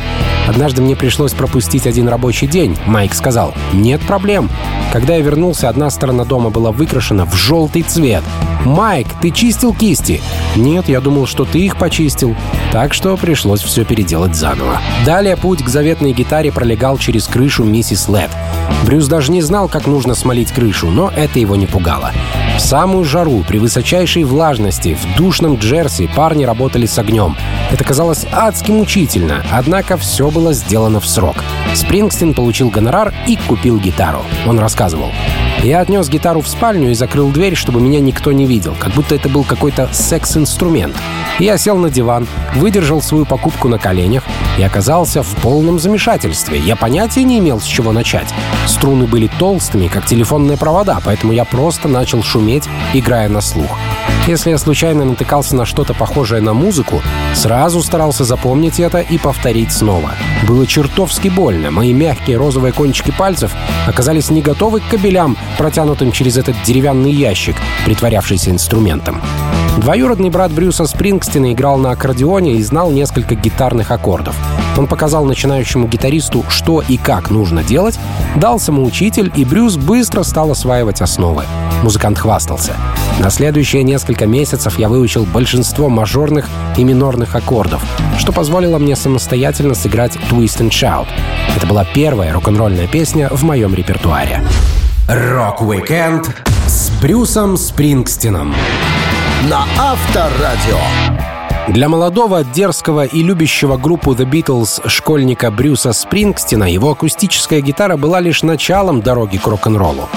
Однажды 0.49 0.81
мне 0.81 0.97
пришлось 0.97 1.35
пропустить 1.35 1.87
один 1.87 2.09
рабочий 2.09 2.47
день. 2.47 2.77
Майк 2.87 3.15
сказал, 3.15 3.55
нет 3.75 4.01
проблем. 4.01 4.49
Когда 4.93 5.15
я 5.15 5.21
вернулся, 5.21 5.69
одна 5.69 5.91
сторона 5.91 6.25
дома 6.25 6.49
была 6.49 6.73
выкрашена 6.73 7.27
в 7.27 7.35
желтый 7.35 7.83
цвет. 7.83 8.25
«Майк, 8.65 9.07
ты 9.21 9.31
чистил 9.31 9.73
кисти?» 9.73 10.21
«Нет, 10.57 10.89
я 10.89 11.01
думал, 11.01 11.27
что 11.27 11.45
ты 11.45 11.61
их 11.61 11.77
почистил». 11.77 12.35
Так 12.73 12.93
что 12.93 13.17
пришлось 13.17 13.63
все 13.63 13.85
переделать 13.85 14.35
заново. 14.35 14.81
Далее 15.07 15.37
путь 15.37 15.63
к 15.63 15.69
заветной 15.69 16.13
гитаре 16.13 16.51
пролегал 16.51 16.99
через 16.99 17.29
крышу 17.29 17.65
миссис 17.65 18.09
Лед. 18.09 18.31
Брюс 18.85 19.07
даже 19.07 19.31
не 19.31 19.43
знал, 19.43 19.69
как 19.69 19.87
нужно 19.87 20.15
смолить 20.15 20.51
крышу, 20.51 20.89
но 20.89 21.11
это 21.15 21.39
его 21.39 21.57
не 21.57 21.67
пугало. 21.67 22.13
В 22.57 22.61
самую 22.61 23.05
жару, 23.05 23.45
при 23.47 23.59
высочайшей 23.59 24.25
влажности, 24.25 24.97
в 25.01 25.17
душном 25.17 25.57
Джерси 25.57 26.09
парни 26.15 26.45
работали 26.45 26.87
с 26.87 26.99
огнем. 26.99 27.37
Это 27.71 27.85
казалось 27.85 28.27
адски 28.33 28.71
мучительно, 28.71 29.45
однако 29.53 29.99
все 29.99 30.31
было 30.31 30.55
сделано 30.55 31.01
в 31.01 31.07
срок. 31.07 31.37
Спрингстин 31.75 32.33
получил 32.33 32.71
гонорар 32.71 33.13
и 33.27 33.37
купил 33.37 33.79
гитару. 33.79 34.23
Он 34.47 34.59
рассказывал. 34.59 35.11
Я 35.63 35.81
отнес 35.81 36.09
гитару 36.09 36.41
в 36.41 36.49
спальню 36.49 36.93
и 36.93 36.95
закрыл 36.95 37.31
дверь, 37.31 37.57
чтобы 37.57 37.81
меня 37.81 38.01
никто 38.01 38.31
не 38.31 38.47
видел, 38.47 38.77
как 38.79 38.93
будто 38.93 39.17
это 39.17 39.29
был 39.29 39.43
какой-то 39.43 39.89
секс-инструмент. 39.93 40.95
Я 41.41 41.59
сел 41.59 41.77
на 41.77 41.91
диван, 41.91 42.29
выдержал 42.55 43.03
свою 43.03 43.27
покупку 43.27 43.69
на 43.69 43.79
коленях 43.79 44.23
и 44.57 44.63
оказался 44.63 45.23
в 45.23 45.35
полном 45.37 45.81
замешательстве. 45.81 46.59
Я 46.59 46.77
понятия 46.77 47.25
не 47.25 47.41
имел, 47.41 47.61
с 47.61 47.65
чего 47.65 47.91
начать. 47.91 48.33
Струны 48.67 49.07
были 49.07 49.29
толстыми, 49.39 49.89
как 49.89 50.07
телефонные 50.07 50.57
провода, 50.57 51.01
поэтому 51.05 51.33
я 51.33 51.45
просто 51.45 51.89
начал 51.89 52.23
шуметь, 52.23 52.69
играя 52.95 53.29
на 53.29 53.41
слух. 53.41 53.77
Если 54.29 54.51
я 54.51 54.59
случайно 54.59 55.07
натыкался 55.07 55.57
на 55.57 55.65
что-то 55.65 55.95
похожее 55.95 56.43
на 56.43 56.53
музыку, 56.53 57.01
сразу 57.35 57.83
старался 57.83 58.25
запомнить 58.25 58.79
это 58.79 59.01
и 59.01 59.17
повторить 59.17 59.73
снова. 59.73 60.11
Было 60.47 60.67
чертовски 60.67 61.29
больно. 61.29 61.71
Мои 61.71 61.95
мягкие 61.95 62.37
розовые 62.37 62.75
кончики 62.75 63.11
пальцев 63.11 63.55
оказались 63.87 64.29
не 64.29 64.43
готовы 64.43 64.81
к 64.81 64.89
кабелям, 64.89 65.39
протянутым 65.57 66.13
через 66.13 66.37
этот 66.37 66.57
деревянный 66.65 67.13
ящик, 67.13 67.57
притворявшийся 67.85 68.51
инструментом. 68.51 69.21
Двоюродный 69.79 70.29
брат 70.29 70.51
Брюса 70.51 70.87
Спрингстина 70.87 71.53
играл 71.53 71.79
на 71.79 71.93
аккордеоне 71.93 72.55
и 72.55 72.63
знал 72.63 72.91
несколько 72.91 73.37
гитарных 73.37 73.93
аккордов. 73.93 74.35
Он 74.77 74.89
показал 74.89 75.25
начинающему 75.25 75.87
гитаристу, 75.87 76.45
что 76.49 76.83
и 76.87 76.97
как 76.97 77.31
нужно 77.31 77.63
делать, 77.63 77.99
дал 78.37 78.59
самоучитель, 78.59 79.33
и 79.37 79.45
Брюс 79.45 79.77
быстро 79.77 80.25
стал 80.25 80.51
осваивать 80.51 81.01
основы. 81.01 81.45
Музыкант 81.83 82.19
хвастался. 82.19 82.73
На 83.21 83.31
следующие 83.31 83.85
несколько 83.85 84.27
месяцев 84.27 84.79
я 84.79 84.89
выучил 84.89 85.25
большинство 85.25 85.89
мажорных 85.89 86.49
и 86.77 86.83
минорных 86.83 87.37
аккордов, 87.37 87.83
что 88.19 88.33
позволило 88.33 88.79
мне 88.79 88.97
самостоятельно 88.97 89.75
сыграть 89.75 90.17
«Twist 90.31 90.61
and 90.61 90.71
Shout». 90.71 91.07
Это 91.57 91.67
была 91.67 91.85
первая 91.85 92.33
рок-н-ролльная 92.33 92.89
песня 92.89 93.29
в 93.31 93.45
моем 93.45 93.75
репертуаре. 93.75 94.43
Rock 95.09 95.55
Weekend 95.55 96.37
с 96.67 96.91
Брюсом 97.01 97.57
Спрингстином 97.57 98.55
на 99.49 99.65
Авторадио. 99.79 100.77
Для 101.69 101.89
молодого, 101.89 102.45
дерзкого 102.45 103.07
и 103.07 103.23
любящего 103.23 103.79
группу 103.79 104.13
The 104.13 104.31
Beatles 104.31 104.87
школьника 104.87 105.51
Брюса 105.51 105.95
Спрингстина 105.95 106.65
его 106.71 106.91
акустическая 106.91 107.63
гитара 107.63 107.97
была 107.97 108.21
лишь 108.21 108.43
началом 108.43 109.01
дороги 109.01 109.39
к 109.39 109.47
рок-н-роллу. 109.47 110.11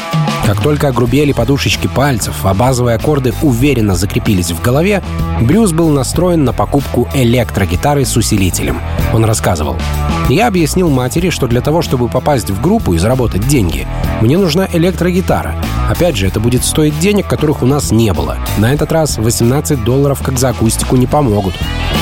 Как 0.46 0.62
только 0.62 0.90
огрубели 0.90 1.32
подушечки 1.32 1.88
пальцев, 1.88 2.36
а 2.44 2.54
базовые 2.54 2.98
аккорды 2.98 3.34
уверенно 3.42 3.96
закрепились 3.96 4.52
в 4.52 4.62
голове, 4.62 5.02
Брюс 5.40 5.72
был 5.72 5.88
настроен 5.88 6.44
на 6.44 6.52
покупку 6.52 7.08
электрогитары 7.14 8.04
с 8.04 8.18
усилителем. 8.18 8.82
Он 9.14 9.24
рассказывал. 9.24 9.78
Я 10.32 10.48
объяснил 10.48 10.90
матери, 10.90 11.30
что 11.30 11.46
для 11.46 11.60
того, 11.60 11.82
чтобы 11.82 12.08
попасть 12.08 12.50
в 12.50 12.62
группу 12.62 12.94
и 12.94 12.98
заработать 12.98 13.46
деньги, 13.50 13.86
мне 14.22 14.38
нужна 14.38 14.66
электрогитара. 14.72 15.62
Опять 15.90 16.16
же, 16.16 16.26
это 16.26 16.40
будет 16.40 16.64
стоить 16.64 16.98
денег, 17.00 17.28
которых 17.28 17.62
у 17.64 17.66
нас 17.66 17.92
не 17.92 18.14
было. 18.14 18.38
На 18.58 18.74
этот 18.74 18.94
раз 18.94 19.18
18 19.18 19.84
долларов 19.84 20.22
как 20.24 20.40
за 20.40 20.50
акустику 20.50 20.96
не 20.96 21.06
помогут. 21.06 21.56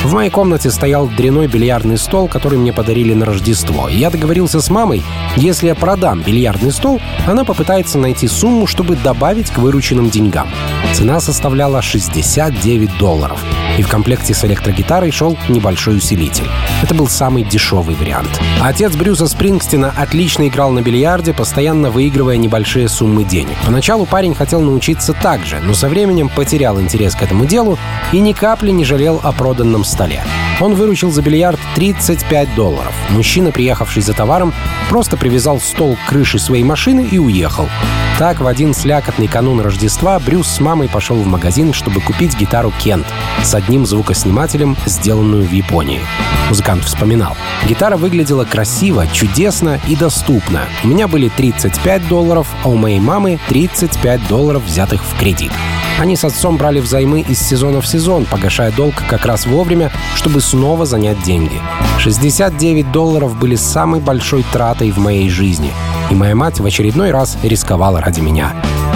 В 0.04 0.14
моей 0.14 0.30
комнате 0.30 0.70
стоял 0.70 1.08
дряной 1.08 1.48
бильярдный 1.48 1.98
стол, 1.98 2.28
который 2.28 2.56
мне 2.56 2.72
подарили 2.72 3.14
на 3.14 3.26
Рождество. 3.26 3.88
Я 3.88 4.10
договорился 4.10 4.60
с 4.60 4.70
мамой, 4.70 5.02
если 5.34 5.66
я 5.66 5.74
продам 5.74 6.22
бильярдный 6.22 6.70
стол, 6.70 7.00
она 7.26 7.44
попытается 7.44 7.98
найти 7.98 8.28
сумму, 8.28 8.68
чтобы 8.68 8.94
добавить 8.94 9.50
к 9.50 9.58
вырученным 9.58 10.08
деньгам. 10.08 10.48
Цена 10.94 11.18
составляла 11.18 11.82
69 11.82 12.96
долларов. 12.96 13.40
И 13.80 13.82
в 13.82 13.88
комплекте 13.88 14.34
с 14.34 14.44
электрогитарой 14.44 15.10
шел 15.10 15.38
небольшой 15.48 15.96
усилитель. 15.96 16.46
Это 16.82 16.94
был 16.94 17.08
самый 17.08 17.44
дешевый 17.44 17.94
вариант. 17.94 18.38
Отец 18.60 18.94
Брюса 18.94 19.26
Спрингстина 19.26 19.90
отлично 19.96 20.48
играл 20.48 20.70
на 20.70 20.82
бильярде, 20.82 21.32
постоянно 21.32 21.90
выигрывая 21.90 22.36
небольшие 22.36 22.90
суммы 22.90 23.24
денег. 23.24 23.56
Поначалу 23.64 24.04
парень 24.04 24.34
хотел 24.34 24.60
научиться 24.60 25.14
так 25.14 25.46
же, 25.46 25.60
но 25.64 25.72
со 25.72 25.88
временем 25.88 26.28
потерял 26.28 26.78
интерес 26.78 27.14
к 27.14 27.22
этому 27.22 27.46
делу 27.46 27.78
и 28.12 28.20
ни 28.20 28.34
капли 28.34 28.70
не 28.70 28.84
жалел 28.84 29.18
о 29.22 29.32
проданном 29.32 29.84
столе. 29.84 30.24
Он 30.60 30.74
выручил 30.74 31.10
за 31.10 31.22
бильярд 31.22 31.58
35 31.74 32.54
долларов. 32.54 32.92
Мужчина, 33.08 33.50
приехавший 33.50 34.02
за 34.02 34.12
товаром, 34.12 34.52
просто 34.90 35.16
привязал 35.16 35.58
стол 35.58 35.96
к 35.96 36.10
крыше 36.10 36.38
своей 36.38 36.64
машины 36.64 37.08
и 37.10 37.18
уехал. 37.18 37.66
Так, 38.18 38.40
в 38.40 38.46
один 38.46 38.74
слякотный 38.74 39.28
канун 39.28 39.60
Рождества 39.60 40.18
Брюс 40.18 40.46
с 40.46 40.60
мамой 40.60 40.90
пошел 40.90 41.16
в 41.16 41.26
магазин, 41.26 41.72
чтобы 41.72 42.02
купить 42.02 42.36
гитару 42.36 42.70
Кент 42.78 43.06
с 43.42 43.54
одним 43.70 43.86
звукоснимателем, 43.86 44.76
сделанную 44.84 45.46
в 45.46 45.52
Японии. 45.52 46.00
Музыкант 46.48 46.82
вспоминал. 46.82 47.36
Гитара 47.68 47.96
выглядела 47.96 48.44
красиво, 48.44 49.06
чудесно 49.12 49.78
и 49.86 49.94
доступно. 49.94 50.62
У 50.82 50.88
меня 50.88 51.06
были 51.06 51.28
35 51.28 52.08
долларов, 52.08 52.48
а 52.64 52.68
у 52.68 52.74
моей 52.74 52.98
мамы 52.98 53.38
35 53.48 54.26
долларов, 54.26 54.64
взятых 54.64 55.04
в 55.04 55.16
кредит. 55.16 55.52
Они 56.00 56.16
с 56.16 56.24
отцом 56.24 56.56
брали 56.56 56.80
взаймы 56.80 57.20
из 57.20 57.38
сезона 57.38 57.80
в 57.80 57.86
сезон, 57.86 58.24
погашая 58.24 58.72
долг 58.72 58.94
как 59.08 59.24
раз 59.24 59.46
вовремя, 59.46 59.92
чтобы 60.16 60.40
снова 60.40 60.84
занять 60.84 61.22
деньги. 61.22 61.60
69 62.00 62.90
долларов 62.90 63.38
были 63.38 63.54
самой 63.54 64.00
большой 64.00 64.44
тратой 64.52 64.90
в 64.90 64.98
моей 64.98 65.30
жизни, 65.30 65.70
и 66.10 66.14
моя 66.16 66.34
мать 66.34 66.58
в 66.58 66.66
очередной 66.66 67.12
раз 67.12 67.38
рисковала 67.44 68.00
ради 68.00 68.18
меня. 68.18 68.52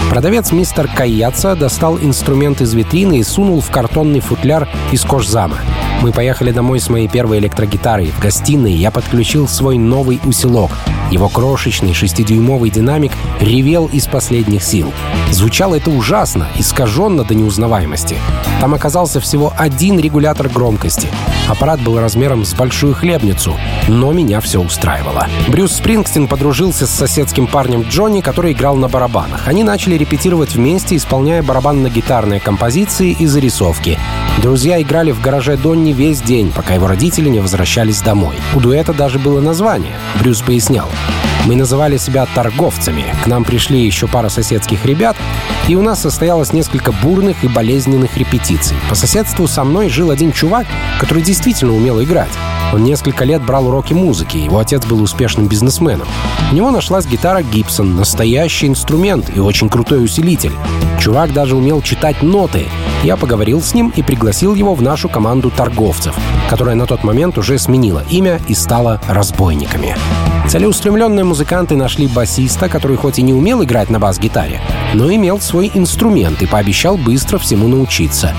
Продавец 0.09 0.51
мистер 0.51 0.87
Каяца 0.87 1.55
достал 1.55 1.97
инструмент 1.97 2.61
из 2.61 2.73
витрины 2.73 3.19
и 3.19 3.23
сунул 3.23 3.59
в 3.61 3.69
картонный 3.69 4.19
футляр 4.19 4.67
из 4.91 5.03
кожзама. 5.03 5.57
Мы 6.01 6.11
поехали 6.11 6.51
домой 6.51 6.79
с 6.79 6.89
моей 6.89 7.07
первой 7.07 7.39
электрогитарой. 7.39 8.07
В 8.07 8.19
гостиной 8.19 8.73
я 8.73 8.91
подключил 8.91 9.47
свой 9.47 9.77
новый 9.77 10.19
усилок. 10.23 10.71
Его 11.11 11.29
крошечный 11.29 11.93
шестидюймовый 11.93 12.69
динамик 12.69 13.11
ревел 13.39 13.87
из 13.87 14.07
последних 14.07 14.63
сил. 14.63 14.91
Звучало 15.31 15.75
это 15.75 15.91
ужасно, 15.91 16.47
искаженно 16.57 17.23
до 17.23 17.35
неузнаваемости. 17.35 18.17
Там 18.59 18.73
оказался 18.73 19.19
всего 19.19 19.53
один 19.57 19.99
регулятор 19.99 20.49
громкости. 20.49 21.09
Аппарат 21.47 21.79
был 21.81 21.99
размером 21.99 22.43
с 22.43 22.53
большую 22.53 22.95
хлебницу, 22.95 23.55
но 23.87 24.13
меня 24.13 24.41
все 24.41 24.59
устраивало. 24.59 25.27
Брюс 25.47 25.73
Спрингстин 25.73 26.27
подружился 26.27 26.87
с 26.87 26.91
соседским 26.91 27.45
парнем 27.47 27.83
Джонни, 27.83 28.21
который 28.21 28.53
играл 28.53 28.75
на 28.75 28.87
барабанах. 28.87 29.47
Они 29.47 29.63
начали 29.63 29.95
репетировать 29.95 30.55
вместе, 30.55 30.95
исполняя 30.95 31.43
барабанно-гитарные 31.43 32.39
композиции 32.39 33.15
и 33.17 33.27
зарисовки. 33.27 33.99
Друзья 34.41 34.81
играли 34.81 35.11
в 35.11 35.21
гараже 35.21 35.55
Донни 35.55 35.93
весь 35.93 36.21
день, 36.21 36.51
пока 36.51 36.73
его 36.73 36.87
родители 36.87 37.29
не 37.29 37.39
возвращались 37.39 38.01
домой. 38.01 38.35
У 38.55 38.59
дуэта 38.59 38.93
даже 38.93 39.19
было 39.19 39.39
название. 39.39 39.93
Брюс 40.19 40.41
пояснял. 40.41 40.89
Мы 41.45 41.55
называли 41.55 41.97
себя 41.97 42.25
торговцами. 42.33 43.05
К 43.23 43.27
нам 43.27 43.43
пришли 43.43 43.85
еще 43.85 44.07
пара 44.07 44.29
соседских 44.29 44.83
ребят, 44.85 45.15
и 45.67 45.75
у 45.75 45.81
нас 45.81 46.01
состоялось 46.01 46.53
несколько 46.53 46.91
бурных 46.91 47.43
и 47.43 47.47
болезненных 47.47 48.17
репетиций. 48.17 48.77
По 48.89 48.95
соседству 48.95 49.47
со 49.47 49.63
мной 49.63 49.89
жил 49.89 50.09
один 50.09 50.31
чувак, 50.31 50.65
который 50.99 51.21
действительно 51.21 51.73
умел 51.73 52.01
играть. 52.01 52.31
Он 52.73 52.83
несколько 52.83 53.25
лет 53.25 53.43
брал 53.43 53.67
уроки 53.67 53.93
музыки, 53.93 54.37
его 54.37 54.57
отец 54.57 54.85
был 54.85 55.01
успешным 55.01 55.47
бизнесменом. 55.47 56.07
У 56.51 56.55
него 56.55 56.71
нашлась 56.71 57.05
гитара 57.05 57.43
Гибсон, 57.43 57.95
настоящий 57.95 58.67
инструмент 58.67 59.31
и 59.35 59.39
очень 59.39 59.69
крутой 59.69 60.03
усилитель. 60.03 60.53
Чувак 61.05 61.33
даже 61.33 61.55
умел 61.55 61.83
читать 61.83 62.23
ноты. 62.23 62.65
Я 63.03 63.15
поговорил 63.15 63.61
с 63.61 63.75
ним 63.75 63.93
и 63.95 64.01
пригласил 64.01 64.55
его 64.55 64.73
в 64.73 64.81
нашу 64.81 65.07
команду 65.07 65.51
торговцев, 65.51 66.15
которая 66.49 66.73
на 66.73 66.87
тот 66.87 67.03
момент 67.03 67.37
уже 67.37 67.59
сменила 67.59 68.03
имя 68.09 68.41
и 68.47 68.55
стала 68.55 68.99
разбойниками. 69.07 69.95
Целеустремленные 70.49 71.23
музыканты 71.23 71.75
нашли 71.75 72.07
басиста, 72.07 72.69
который 72.69 72.97
хоть 72.97 73.19
и 73.19 73.21
не 73.21 73.35
умел 73.35 73.63
играть 73.63 73.91
на 73.91 73.99
бас-гитаре, 73.99 74.59
но 74.95 75.13
имел 75.13 75.39
свой 75.39 75.69
инструмент 75.75 76.41
и 76.41 76.47
пообещал 76.47 76.97
быстро 76.97 77.37
всему 77.37 77.67
научиться. 77.67 78.33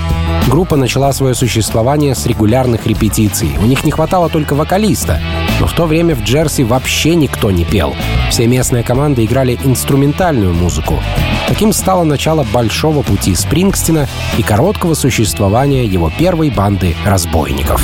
Группа 0.49 0.75
начала 0.75 1.13
свое 1.13 1.35
существование 1.35 2.15
с 2.15 2.25
регулярных 2.25 2.85
репетиций. 2.85 3.51
У 3.61 3.65
них 3.65 3.85
не 3.85 3.91
хватало 3.91 4.27
только 4.27 4.55
вокалиста. 4.55 5.21
Но 5.61 5.67
в 5.67 5.73
то 5.73 5.85
время 5.85 6.15
в 6.15 6.23
Джерси 6.23 6.63
вообще 6.63 7.15
никто 7.15 7.49
не 7.49 7.63
пел. 7.63 7.95
Все 8.29 8.45
местные 8.45 8.83
команды 8.83 9.23
играли 9.23 9.57
инструментальную 9.63 10.53
музыку. 10.53 10.99
Таким 11.47 11.71
стало 11.71 12.03
начало 12.03 12.43
большого 12.43 13.01
пути 13.01 13.33
Спрингстина 13.33 14.07
и 14.37 14.43
короткого 14.43 14.93
существования 14.93 15.85
его 15.85 16.11
первой 16.17 16.49
банды 16.49 16.95
разбойников. 17.05 17.81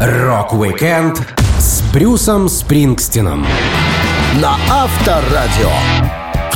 Rock 0.00 0.44
Weekend 0.44 1.20
с 1.58 1.82
Брюсом 1.92 2.48
Спрингстином. 2.48 3.46
На 4.40 4.56
Авторадио. 4.70 5.70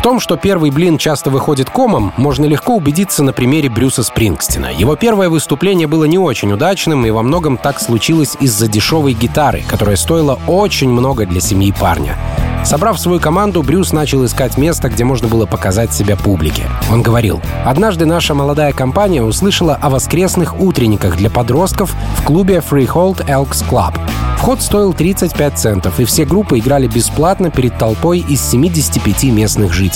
В 0.01 0.03
том, 0.03 0.19
что 0.19 0.39
первый 0.39 0.71
блин 0.71 0.97
часто 0.97 1.29
выходит 1.29 1.69
комом, 1.69 2.15
можно 2.17 2.47
легко 2.47 2.75
убедиться 2.75 3.23
на 3.23 3.35
примере 3.35 3.69
Брюса 3.69 4.03
Спрингстина. 4.03 4.73
Его 4.75 4.97
первое 4.97 5.29
выступление 5.29 5.87
было 5.87 6.05
не 6.05 6.17
очень 6.17 6.51
удачным, 6.53 7.05
и 7.05 7.11
во 7.11 7.23
многом 7.23 7.59
так 7.59 7.79
случилось 7.79 8.35
из-за 8.41 8.67
дешевой 8.67 9.13
гитары, 9.13 9.63
которая 9.69 9.97
стоила 9.97 10.39
очень 10.47 10.89
много 10.89 11.27
для 11.27 11.43
семьи 11.43 11.71
парня. 11.79 12.17
Собрав 12.65 12.99
свою 12.99 13.21
команду, 13.21 13.63
Брюс 13.63 13.93
начал 13.93 14.25
искать 14.25 14.57
место, 14.57 14.89
где 14.89 15.05
можно 15.05 15.29
было 15.29 15.45
показать 15.45 15.93
себя 15.93 16.17
публике. 16.17 16.65
Он 16.91 17.03
говорил, 17.03 17.43
«Однажды 17.67 18.07
наша 18.07 18.33
молодая 18.33 18.73
компания 18.73 19.23
услышала 19.23 19.75
о 19.75 19.91
воскресных 19.91 20.59
утренниках 20.59 21.19
для 21.19 21.29
подростков 21.29 21.95
в 22.17 22.25
клубе 22.25 22.63
Freehold 22.67 23.27
Elks 23.27 23.63
Club. 23.69 24.01
Вход 24.41 24.63
стоил 24.63 24.95
35 24.95 25.59
центов, 25.59 26.01
и 26.01 26.07
все 26.07 26.25
группы 26.25 26.59
играли 26.59 26.87
бесплатно 26.87 27.51
перед 27.51 27.77
толпой 27.77 28.21
из 28.21 28.41
75 28.41 29.25
местных 29.25 29.75
жителей. 29.75 29.90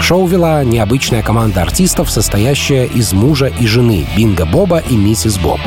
Шоу 0.00 0.26
вела 0.26 0.62
необычная 0.64 1.22
команда 1.22 1.62
артистов, 1.62 2.10
состоящая 2.10 2.86
из 2.86 3.12
мужа 3.12 3.46
и 3.46 3.66
жены 3.66 4.06
Бинго 4.16 4.44
Боба 4.44 4.78
и 4.78 4.96
Миссис 4.96 5.38
Боб. 5.38 5.60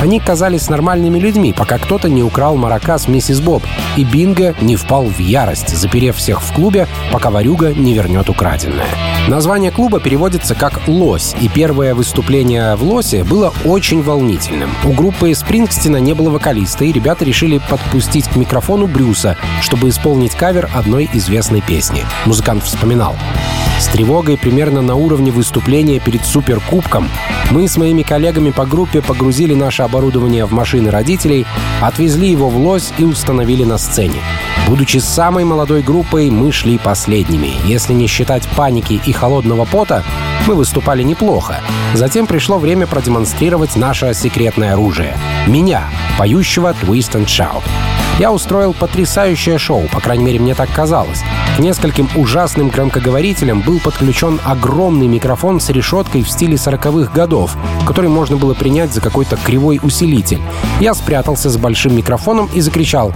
Они 0.00 0.20
казались 0.20 0.68
нормальными 0.68 1.18
людьми, 1.18 1.52
пока 1.52 1.78
кто-то 1.78 2.08
не 2.08 2.22
украл 2.22 2.56
маракас 2.56 3.08
Миссис 3.08 3.40
Боб, 3.40 3.64
и 3.96 4.04
Бинго 4.04 4.54
не 4.60 4.76
впал 4.76 5.06
в 5.06 5.18
ярость, 5.18 5.76
заперев 5.76 6.16
всех 6.16 6.40
в 6.40 6.52
клубе, 6.52 6.86
пока 7.10 7.30
ворюга 7.30 7.74
не 7.74 7.94
вернет 7.94 8.28
украденное. 8.28 8.86
Название 9.26 9.70
клуба 9.70 9.98
переводится 10.00 10.54
как 10.54 10.80
«Лось», 10.86 11.34
и 11.40 11.48
первое 11.48 11.94
выступление 11.94 12.76
в 12.76 12.84
«Лосе» 12.84 13.24
было 13.24 13.52
очень 13.64 14.02
волнительным. 14.02 14.70
У 14.84 14.92
группы 14.92 15.34
Спрингстина 15.34 15.96
не 15.96 16.14
было 16.14 16.30
вокалиста, 16.30 16.84
и 16.84 16.92
ребята 16.92 17.24
решили 17.24 17.60
подпустить 17.68 18.28
к 18.28 18.36
микрофону 18.36 18.86
Брюса, 18.86 19.36
чтобы 19.60 19.88
исполнить 19.88 20.34
кавер 20.34 20.70
одной 20.74 21.10
известной 21.12 21.60
песни. 21.60 22.04
Музыкант 22.24 22.62
вспоминал. 22.62 23.07
С 23.78 23.86
тревогой 23.86 24.36
примерно 24.36 24.82
на 24.82 24.96
уровне 24.96 25.30
выступления 25.30 26.00
перед 26.00 26.24
Суперкубком 26.24 27.08
мы 27.50 27.68
с 27.68 27.76
моими 27.76 28.02
коллегами 28.02 28.50
по 28.50 28.66
группе 28.66 29.00
погрузили 29.00 29.54
наше 29.54 29.82
оборудование 29.82 30.44
в 30.44 30.52
машины 30.52 30.90
родителей, 30.90 31.46
отвезли 31.80 32.28
его 32.30 32.48
в 32.48 32.56
лось 32.56 32.92
и 32.98 33.04
установили 33.04 33.64
на 33.64 33.78
сцене. 33.78 34.20
Будучи 34.66 34.98
самой 34.98 35.44
молодой 35.44 35.82
группой, 35.82 36.28
мы 36.28 36.52
шли 36.52 36.76
последними. 36.76 37.52
Если 37.64 37.94
не 37.94 38.06
считать 38.06 38.46
паники 38.48 39.00
и 39.06 39.12
холодного 39.12 39.64
пота, 39.64 40.04
мы 40.46 40.54
выступали 40.54 41.02
неплохо. 41.02 41.60
Затем 41.94 42.26
пришло 42.26 42.58
время 42.58 42.86
продемонстрировать 42.86 43.76
наше 43.76 44.12
секретное 44.12 44.74
оружие. 44.74 45.16
Меня, 45.46 45.84
поющего 46.18 46.74
Twist 46.82 47.12
and 47.12 47.26
Shout. 47.26 47.62
Я 48.18 48.32
устроил 48.32 48.74
потрясающее 48.74 49.58
шоу, 49.58 49.82
по 49.92 50.00
крайней 50.00 50.24
мере, 50.24 50.40
мне 50.40 50.54
так 50.54 50.68
казалось. 50.74 51.22
К 51.56 51.60
нескольким 51.60 52.08
ужасным 52.16 52.68
громкоговорителям 52.68 53.60
был 53.60 53.78
подключен 53.78 54.40
огромный 54.44 55.06
микрофон 55.06 55.60
с 55.60 55.70
решеткой 55.70 56.22
в 56.22 56.30
стиле 56.30 56.54
40-х 56.54 57.12
годов, 57.12 57.56
который 57.86 58.10
можно 58.10 58.36
было 58.36 58.54
принять 58.54 58.92
за 58.92 59.00
какой-то 59.00 59.36
кривой 59.36 59.78
усилитель. 59.82 60.40
Я 60.80 60.94
спрятался 60.94 61.48
с 61.48 61.56
большим 61.56 61.96
микрофоном 61.96 62.50
и 62.52 62.60
закричал 62.60 63.12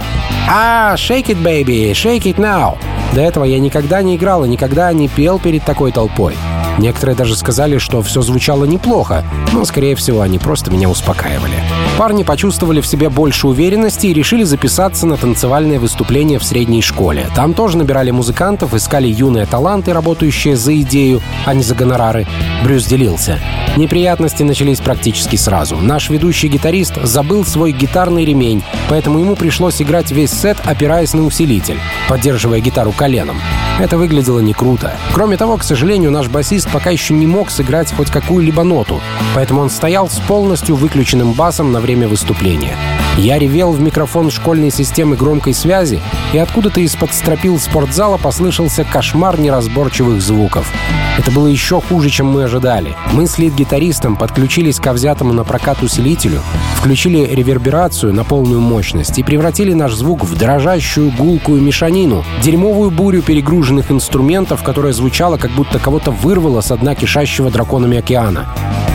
«А, 0.49 0.95
shake 0.95 1.27
it, 1.27 1.43
baby, 1.43 1.91
shake 1.91 2.23
it 2.23 2.37
now!» 2.37 2.77
До 3.13 3.21
этого 3.21 3.43
я 3.43 3.59
никогда 3.59 4.01
не 4.01 4.15
играл 4.15 4.45
и 4.45 4.49
никогда 4.49 4.91
не 4.93 5.09
пел 5.09 5.37
перед 5.37 5.65
такой 5.65 5.91
толпой. 5.91 6.35
Некоторые 6.77 7.15
даже 7.15 7.35
сказали, 7.35 7.77
что 7.77 8.01
все 8.01 8.21
звучало 8.21 8.65
неплохо, 8.65 9.23
но, 9.51 9.65
скорее 9.65 9.95
всего, 9.95 10.21
они 10.21 10.39
просто 10.39 10.71
меня 10.71 10.89
успокаивали. 10.89 11.55
Парни 12.03 12.23
почувствовали 12.23 12.81
в 12.81 12.85
себе 12.85 13.07
больше 13.07 13.47
уверенности 13.47 14.07
и 14.07 14.13
решили 14.13 14.43
записаться 14.43 15.07
на 15.07 15.15
танцевальное 15.15 15.79
выступление 15.79 16.37
в 16.37 16.43
средней 16.43 16.81
школе. 16.81 17.29
Там 17.33 17.53
тоже 17.53 17.77
набирали 17.77 18.11
музыкантов, 18.11 18.73
искали 18.73 19.07
юные 19.07 19.45
таланты, 19.45 19.93
работающие 19.93 20.57
за 20.57 20.75
идею, 20.81 21.21
а 21.45 21.53
не 21.53 21.63
за 21.63 21.75
гонорары. 21.75 22.27
Брюс 22.61 22.87
делился. 22.87 23.39
Неприятности 23.77 24.43
начались 24.43 24.81
практически 24.81 25.37
сразу. 25.37 25.77
Наш 25.77 26.09
ведущий 26.09 26.49
гитарист 26.49 27.01
забыл 27.03 27.45
свой 27.45 27.71
гитарный 27.71 28.25
ремень, 28.25 28.63
поэтому 28.89 29.19
ему 29.19 29.37
пришлось 29.37 29.81
играть 29.81 30.11
весь 30.11 30.31
сет, 30.31 30.57
опираясь 30.65 31.13
на 31.13 31.23
усилитель, 31.23 31.79
поддерживая 32.09 32.59
гитару 32.59 32.91
коленом. 32.91 33.37
Это 33.79 33.97
выглядело 33.97 34.39
не 34.39 34.53
круто. 34.53 34.93
Кроме 35.13 35.37
того, 35.37 35.57
к 35.57 35.63
сожалению, 35.63 36.11
наш 36.11 36.27
басист 36.27 36.69
пока 36.69 36.91
еще 36.91 37.15
не 37.15 37.25
мог 37.25 37.49
сыграть 37.49 37.91
хоть 37.91 38.11
какую-либо 38.11 38.61
ноту, 38.63 39.01
поэтому 39.33 39.61
он 39.61 39.71
стоял 39.71 40.07
с 40.07 40.19
полностью 40.19 40.75
выключенным 40.75 41.31
басом 41.31 41.71
на 41.71 41.79
время 41.79 41.92
выступления. 41.95 42.75
Я 43.17 43.37
ревел 43.37 43.71
в 43.71 43.79
микрофон 43.79 44.31
школьной 44.31 44.71
системы 44.71 45.15
громкой 45.15 45.53
связи, 45.53 46.01
и 46.33 46.37
откуда-то 46.39 46.81
из-под 46.81 47.13
стропил 47.13 47.59
спортзала 47.59 48.17
послышался 48.17 48.83
кошмар 48.83 49.39
неразборчивых 49.39 50.19
звуков. 50.19 50.71
Это 51.19 51.29
было 51.31 51.45
еще 51.45 51.79
хуже, 51.79 52.09
чем 52.09 52.27
мы 52.27 52.45
ожидали. 52.45 52.95
Мы 53.11 53.27
с 53.27 53.37
лид-гитаристом 53.37 54.15
подключились 54.15 54.79
к 54.79 54.91
взятому 54.91 55.31
на 55.31 55.43
прокат 55.43 55.83
усилителю, 55.83 56.41
включили 56.75 57.19
реверберацию 57.19 58.13
на 58.13 58.23
полную 58.23 58.61
мощность 58.61 59.19
и 59.19 59.23
превратили 59.23 59.73
наш 59.73 59.93
звук 59.93 60.23
в 60.23 60.35
дрожащую 60.35 61.11
гулкую 61.11 61.61
мешанину, 61.61 62.25
дерьмовую 62.41 62.89
бурю 62.89 63.21
перегруженных 63.21 63.91
инструментов, 63.91 64.63
которая 64.63 64.91
звучала, 64.91 65.37
как 65.37 65.51
будто 65.51 65.77
кого-то 65.77 66.09
вырвало 66.09 66.61
с 66.61 66.75
дна 66.75 66.95
кишащего 66.95 67.51
драконами 67.51 67.99
океана. 67.99 68.47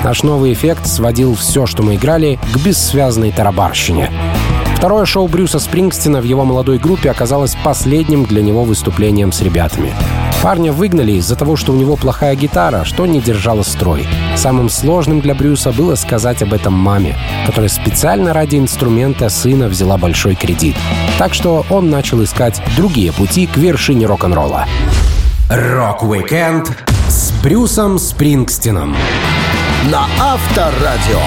Наш 0.05 0.23
новый 0.23 0.53
эффект 0.53 0.87
сводил 0.87 1.35
все, 1.35 1.67
что 1.67 1.83
мы 1.83 1.97
играли, 1.97 2.39
к 2.55 2.57
бессвязной 2.59 3.33
тарабарщине. 3.33 4.11
Второе 4.77 5.05
шоу 5.07 5.27
Брюса 5.27 5.59
Спрингстина 5.59 6.21
в 6.21 6.25
его 6.25 6.45
молодой 6.45 6.79
группе 6.79 7.11
оказалось 7.11 7.57
последним 7.65 8.25
для 8.25 8.43
него 8.43 8.63
выступлением 8.63 9.33
с 9.33 9.41
ребятами. 9.41 9.93
Парня 10.41 10.73
выгнали 10.73 11.13
из-за 11.13 11.35
того, 11.35 11.57
что 11.57 11.73
у 11.73 11.75
него 11.75 11.97
плохая 11.97 12.37
гитара, 12.37 12.85
что 12.85 13.07
не 13.07 13.21
держало 13.21 13.65
строй. 13.65 14.07
Самым 14.37 14.71
сложным 14.71 15.21
для 15.21 15.35
Брюса 15.35 15.73
было 15.73 15.97
сказать 15.97 16.43
об 16.43 16.55
этом 16.55 16.75
маме, 16.75 17.17
которая 17.45 17.69
специально 17.69 18.33
ради 18.33 18.57
инструмента 18.57 19.29
сына 19.31 19.67
взяла 19.67 19.99
большой 19.99 20.37
кредит. 20.37 20.77
Так 21.19 21.35
что 21.35 21.67
он 21.71 21.91
начал 21.91 22.23
искать 22.23 22.63
другие 22.77 23.13
пути 23.13 23.49
к 23.49 23.57
вершине 23.57 24.07
рок-н-ролла. 24.07 24.67
Rock 25.51 25.95
Weekend 25.95 26.73
с 27.09 27.33
Брюсом 27.43 27.99
Спрингстином 27.99 28.95
на 29.85 30.07
Авторадио. 30.21 31.21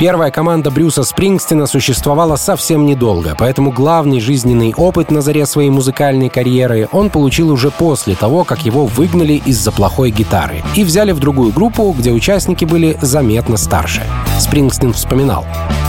Первая 0.00 0.30
команда 0.30 0.70
Брюса 0.70 1.02
Спрингстина 1.02 1.66
существовала 1.66 2.36
совсем 2.36 2.86
недолго, 2.86 3.34
поэтому 3.36 3.72
главный 3.72 4.20
жизненный 4.20 4.72
опыт 4.74 5.10
на 5.10 5.20
заре 5.20 5.44
своей 5.44 5.70
музыкальной 5.70 6.28
карьеры 6.28 6.88
он 6.92 7.10
получил 7.10 7.50
уже 7.50 7.70
после 7.70 8.14
того, 8.14 8.44
как 8.44 8.64
его 8.64 8.86
выгнали 8.86 9.34
из-за 9.44 9.70
плохой 9.70 10.10
гитары 10.10 10.62
и 10.76 10.84
взяли 10.84 11.12
в 11.12 11.18
другую 11.18 11.52
группу, 11.52 11.94
где 11.96 12.12
участники 12.12 12.64
были 12.64 12.96
заметно 13.02 13.56
старше. 13.56 14.02
Спрингстин 14.38 14.92
вспоминал. 14.92 15.44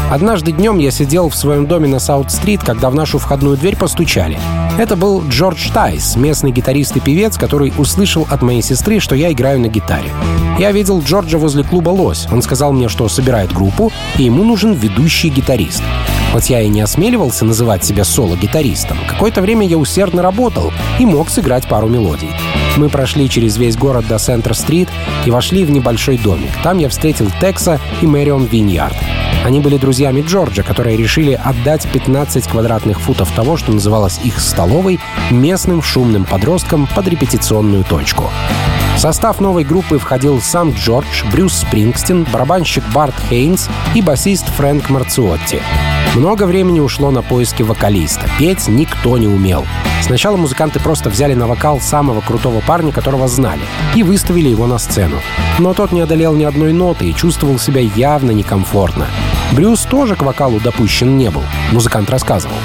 Однажды 0.09 0.51
днем 0.51 0.79
я 0.79 0.89
сидел 0.89 1.29
в 1.29 1.35
своем 1.35 1.67
доме 1.67 1.87
на 1.87 1.99
Саут-стрит, 1.99 2.63
когда 2.63 2.89
в 2.89 2.95
нашу 2.95 3.19
входную 3.19 3.57
дверь 3.57 3.77
постучали. 3.77 4.39
Это 4.79 4.95
был 4.95 5.23
Джордж 5.29 5.69
Тайс, 5.71 6.15
местный 6.15 6.51
гитарист 6.51 6.97
и 6.97 6.99
певец, 6.99 7.37
который 7.37 7.71
услышал 7.77 8.25
от 8.27 8.41
моей 8.41 8.63
сестры, 8.63 8.99
что 8.99 9.13
я 9.13 9.31
играю 9.31 9.59
на 9.59 9.67
гитаре. 9.67 10.09
Я 10.57 10.71
видел 10.71 10.99
Джорджа 11.01 11.37
возле 11.37 11.63
клуба 11.63 11.89
«Лось». 11.89 12.27
Он 12.31 12.41
сказал 12.41 12.73
мне, 12.73 12.89
что 12.89 13.07
собирает 13.07 13.53
группу, 13.53 13.91
и 14.17 14.23
ему 14.23 14.43
нужен 14.43 14.73
ведущий 14.73 15.29
гитарист. 15.29 15.83
Хоть 16.33 16.49
я 16.49 16.61
и 16.61 16.69
не 16.69 16.81
осмеливался 16.81 17.45
называть 17.45 17.85
себя 17.85 18.03
соло-гитаристом, 18.03 18.97
какое-то 19.07 19.41
время 19.41 19.67
я 19.67 19.77
усердно 19.77 20.23
работал 20.23 20.71
и 20.99 21.05
мог 21.05 21.29
сыграть 21.29 21.67
пару 21.67 21.87
мелодий. 21.87 22.31
Мы 22.77 22.89
прошли 22.89 23.29
через 23.29 23.57
весь 23.57 23.77
город 23.77 24.05
до 24.07 24.17
Центр-стрит 24.17 24.89
и 25.25 25.31
вошли 25.31 25.65
в 25.65 25.71
небольшой 25.71 26.17
домик. 26.17 26.51
Там 26.63 26.79
я 26.79 26.89
встретил 26.89 27.31
Текса 27.39 27.79
и 28.01 28.07
Мэрион 28.07 28.45
Виньярд. 28.45 28.97
Они 29.43 29.61
были 29.61 29.77
друзьями 29.77 30.21
Джорджа, 30.21 30.63
которые 30.63 30.97
решили 30.97 31.33
отдать 31.33 31.89
15 31.91 32.47
квадратных 32.47 32.99
футов 32.99 33.31
того, 33.31 33.57
что 33.57 33.71
называлось 33.71 34.19
их 34.23 34.39
столовой, 34.39 34.99
местным 35.31 35.81
шумным 35.81 36.25
подросткам 36.25 36.87
под 36.93 37.07
репетиционную 37.07 37.83
точку. 37.83 38.29
В 38.99 39.01
состав 39.01 39.39
новой 39.39 39.63
группы 39.63 39.97
входил 39.97 40.41
сам 40.41 40.71
Джордж, 40.71 41.23
Брюс 41.31 41.53
Спрингстин, 41.53 42.27
барабанщик 42.33 42.83
Барт 42.93 43.15
Хейнс 43.29 43.69
и 43.95 44.01
басист 44.01 44.45
Фрэнк 44.49 44.89
Марциотти. 44.89 45.61
Много 46.15 46.43
времени 46.43 46.81
ушло 46.81 47.09
на 47.09 47.21
поиски 47.21 47.63
вокалиста. 47.63 48.29
Петь 48.37 48.67
никто 48.67 49.17
не 49.17 49.29
умел. 49.29 49.65
Сначала 50.01 50.35
музыканты 50.35 50.81
просто 50.81 51.09
взяли 51.09 51.33
на 51.33 51.47
вокал 51.47 51.79
самого 51.79 52.19
крутого 52.19 52.59
парня, 52.59 52.91
которого 52.91 53.29
знали, 53.29 53.61
и 53.95 54.03
выставили 54.03 54.49
его 54.49 54.67
на 54.67 54.77
сцену. 54.77 55.15
Но 55.59 55.73
тот 55.73 55.93
не 55.93 56.01
одолел 56.01 56.35
ни 56.35 56.43
одной 56.43 56.73
ноты 56.73 57.05
и 57.05 57.15
чувствовал 57.15 57.57
себя 57.57 57.79
явно 57.79 58.31
некомфортно. 58.31 59.07
Брюс 59.53 59.83
тоже 59.83 60.17
к 60.17 60.23
вокалу 60.23 60.59
допущен 60.59 61.17
не 61.17 61.29
был, 61.29 61.43
музыкант 61.71 62.09
рассказывал. 62.09 62.57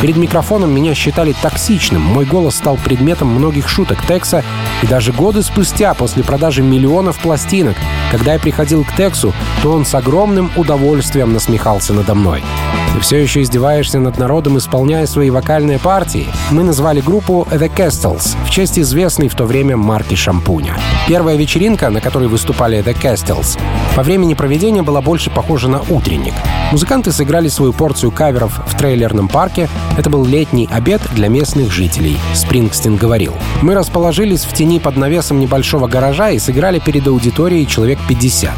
Перед 0.00 0.16
микрофоном 0.16 0.74
меня 0.74 0.94
считали 0.94 1.34
токсичным, 1.42 2.00
мой 2.00 2.24
голос 2.24 2.56
стал 2.56 2.76
предметом 2.76 3.28
многих 3.28 3.68
шуток 3.68 3.98
Текса, 4.06 4.42
и 4.82 4.86
даже 4.86 5.12
годы 5.12 5.42
спустя, 5.42 5.92
после 5.92 6.24
продажи 6.24 6.62
миллионов 6.62 7.18
пластинок, 7.18 7.76
когда 8.10 8.32
я 8.32 8.38
приходил 8.38 8.84
к 8.84 8.94
Тексу, 8.96 9.34
то 9.62 9.72
он 9.72 9.84
с 9.84 9.94
огромным 9.94 10.50
удовольствием 10.56 11.34
насмехался 11.34 11.92
надо 11.92 12.14
мной. 12.14 12.42
Ты 12.94 13.00
все 13.00 13.18
еще 13.18 13.42
издеваешься 13.42 13.98
над 13.98 14.18
народом, 14.18 14.56
исполняя 14.56 15.06
свои 15.06 15.30
вокальные 15.30 15.78
партии. 15.78 16.26
Мы 16.50 16.62
назвали 16.64 17.00
группу 17.00 17.46
The 17.50 17.70
Castles 17.72 18.36
в 18.46 18.50
честь 18.50 18.78
известной 18.78 19.28
в 19.28 19.34
то 19.34 19.44
время 19.44 19.76
марки 19.76 20.14
шампуня. 20.14 20.76
Первая 21.10 21.34
вечеринка, 21.34 21.90
на 21.90 22.00
которой 22.00 22.28
выступали 22.28 22.78
The 22.84 22.96
Castles, 22.96 23.58
по 23.96 24.04
времени 24.04 24.34
проведения 24.34 24.82
была 24.82 25.00
больше 25.00 25.28
похожа 25.28 25.66
на 25.66 25.80
утренник. 25.88 26.34
Музыканты 26.70 27.10
сыграли 27.10 27.48
свою 27.48 27.72
порцию 27.72 28.12
каверов 28.12 28.60
в 28.64 28.78
трейлерном 28.78 29.26
парке. 29.26 29.68
Это 29.98 30.08
был 30.08 30.24
летний 30.24 30.68
обед 30.70 31.02
для 31.16 31.26
местных 31.26 31.72
жителей. 31.72 32.16
Спрингстин 32.32 32.94
говорил. 32.94 33.34
Мы 33.60 33.74
расположились 33.74 34.44
в 34.44 34.52
тени 34.52 34.78
под 34.78 34.96
навесом 34.96 35.40
небольшого 35.40 35.88
гаража 35.88 36.30
и 36.30 36.38
сыграли 36.38 36.78
перед 36.78 37.08
аудиторией 37.08 37.66
человек 37.66 37.98
50. 38.08 38.52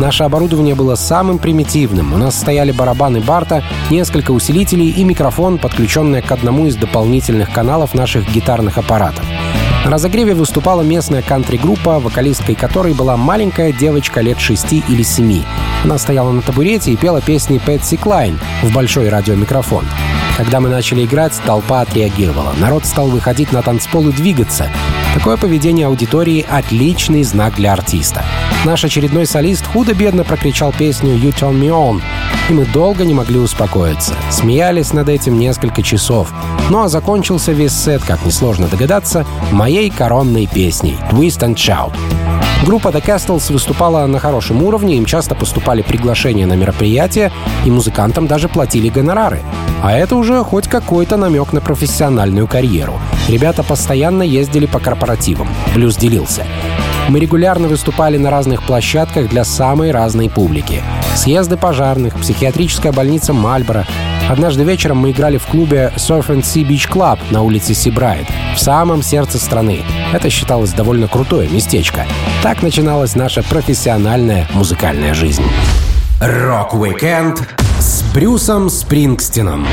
Наше 0.00 0.24
оборудование 0.24 0.74
было 0.74 0.94
самым 0.94 1.36
примитивным. 1.36 2.14
У 2.14 2.16
нас 2.16 2.38
стояли 2.38 2.72
барабаны 2.72 3.20
Барта, 3.20 3.62
несколько 3.90 4.30
усилителей 4.30 4.88
и 4.88 5.04
микрофон, 5.04 5.58
подключенный 5.58 6.22
к 6.22 6.32
одному 6.32 6.68
из 6.68 6.76
дополнительных 6.76 7.52
каналов 7.52 7.92
наших 7.92 8.32
гитарных 8.32 8.78
аппаратов. 8.78 9.26
На 9.84 9.90
разогреве 9.92 10.34
выступала 10.34 10.82
местная 10.82 11.22
кантри-группа, 11.22 11.98
вокалисткой 11.98 12.54
которой 12.54 12.94
была 12.94 13.16
маленькая 13.16 13.72
девочка 13.72 14.20
лет 14.20 14.38
шести 14.38 14.82
или 14.88 15.02
семи. 15.02 15.44
Она 15.84 15.98
стояла 15.98 16.32
на 16.32 16.42
табурете 16.42 16.92
и 16.92 16.96
пела 16.96 17.20
песни 17.20 17.58
Пэтси 17.58 17.96
Клайн 17.96 18.38
в 18.62 18.72
большой 18.72 19.08
радиомикрофон. 19.08 19.86
Когда 20.36 20.60
мы 20.60 20.68
начали 20.68 21.04
играть, 21.04 21.32
толпа 21.44 21.80
отреагировала. 21.80 22.54
Народ 22.58 22.84
стал 22.84 23.08
выходить 23.08 23.52
на 23.52 23.62
танцпол 23.62 24.08
и 24.08 24.12
двигаться. 24.12 24.70
Такое 25.14 25.36
поведение 25.36 25.86
аудитории— 25.86 26.46
отличный 26.48 27.24
знак 27.24 27.54
для 27.56 27.72
артиста. 27.72 28.24
Наш 28.64 28.84
очередной 28.84 29.26
солист 29.26 29.66
худо-бедно 29.66 30.22
прокричал 30.22 30.72
песню 30.72 31.14
«You 31.14 31.34
Turn 31.34 31.58
Me 31.60 31.70
On», 31.70 32.00
и 32.48 32.52
мы 32.52 32.66
долго 32.66 33.04
не 33.04 33.14
могли 33.14 33.38
успокоиться. 33.38 34.14
Смеялись 34.30 34.92
над 34.92 35.08
этим 35.08 35.38
несколько 35.38 35.82
часов. 35.82 36.32
Ну 36.70 36.82
а 36.82 36.88
закончился 36.88 37.52
весь 37.52 37.72
сет, 37.72 38.02
как 38.04 38.24
несложно 38.24 38.68
догадаться, 38.68 39.26
моей 39.68 39.90
коронной 39.90 40.46
песней 40.46 40.96
«Twist 41.10 41.40
and 41.40 41.54
Shout». 41.54 41.94
Группа 42.64 42.88
The 42.88 43.04
Castles 43.04 43.52
выступала 43.52 44.06
на 44.06 44.18
хорошем 44.18 44.62
уровне, 44.62 44.96
им 44.96 45.04
часто 45.04 45.34
поступали 45.34 45.82
приглашения 45.82 46.46
на 46.46 46.54
мероприятия, 46.54 47.30
и 47.66 47.70
музыкантам 47.70 48.26
даже 48.26 48.48
платили 48.48 48.88
гонорары. 48.88 49.42
А 49.82 49.92
это 49.92 50.16
уже 50.16 50.42
хоть 50.42 50.68
какой-то 50.68 51.18
намек 51.18 51.52
на 51.52 51.60
профессиональную 51.60 52.46
карьеру. 52.46 52.94
Ребята 53.28 53.62
постоянно 53.62 54.22
ездили 54.22 54.64
по 54.64 54.78
корпоративам. 54.78 55.48
Блюз 55.74 55.96
делился. 55.96 56.44
Мы 57.10 57.20
регулярно 57.20 57.68
выступали 57.68 58.16
на 58.16 58.30
разных 58.30 58.62
площадках 58.62 59.28
для 59.28 59.44
самой 59.44 59.90
разной 59.90 60.30
публики. 60.30 60.82
Съезды 61.14 61.58
пожарных, 61.58 62.18
психиатрическая 62.18 62.92
больница 62.92 63.34
Мальборо. 63.34 63.84
Однажды 64.28 64.62
вечером 64.62 64.98
мы 64.98 65.12
играли 65.12 65.38
в 65.38 65.46
клубе 65.46 65.90
Surf 65.96 66.26
and 66.28 66.42
Sea 66.42 66.62
Beach 66.62 66.90
Club 66.90 67.18
на 67.30 67.42
улице 67.42 67.72
Сибрайт, 67.72 68.26
в 68.54 68.58
самом 68.58 69.02
сердце 69.02 69.38
страны. 69.38 69.80
Это 70.12 70.28
считалось 70.28 70.72
довольно 70.72 71.08
крутое 71.08 71.48
местечко. 71.48 72.06
Так 72.42 72.62
начиналась 72.62 73.14
наша 73.14 73.42
профессиональная 73.42 74.46
музыкальная 74.52 75.14
жизнь. 75.14 75.44
Rock 76.20 76.66
Weekend 76.66 77.48
с 77.78 78.02
Брюсом 78.12 78.68
Спрингстином 78.68 79.66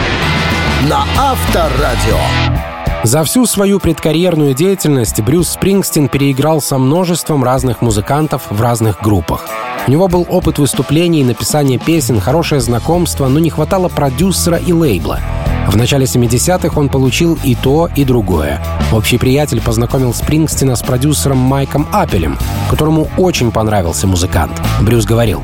на 0.89 1.03
Авторадио. 1.17 2.74
За 3.05 3.23
всю 3.23 3.45
свою 3.45 3.79
предкарьерную 3.79 4.55
деятельность 4.55 5.21
Брюс 5.21 5.49
Спрингстин 5.49 6.07
переиграл 6.07 6.59
со 6.59 6.79
множеством 6.79 7.43
разных 7.43 7.83
музыкантов 7.83 8.47
в 8.49 8.59
разных 8.59 8.99
группах. 8.99 9.45
У 9.85 9.91
него 9.91 10.07
был 10.07 10.25
опыт 10.27 10.57
выступлений, 10.57 11.23
написания 11.23 11.77
песен, 11.77 12.19
хорошее 12.19 12.61
знакомство, 12.61 13.27
но 13.27 13.37
не 13.37 13.51
хватало 13.51 13.89
продюсера 13.89 14.57
и 14.57 14.73
лейбла. 14.73 15.19
В 15.67 15.77
начале 15.77 16.05
70-х 16.05 16.79
он 16.79 16.89
получил 16.89 17.37
и 17.43 17.53
то, 17.53 17.91
и 17.95 18.03
другое. 18.03 18.59
Общий 18.91 19.19
приятель 19.19 19.61
познакомил 19.61 20.11
Спрингстина 20.11 20.75
с 20.75 20.81
продюсером 20.81 21.37
Майком 21.37 21.87
Аппелем, 21.91 22.39
которому 22.71 23.07
очень 23.17 23.51
понравился 23.51 24.07
музыкант. 24.07 24.59
Брюс 24.81 25.05
говорил, 25.05 25.43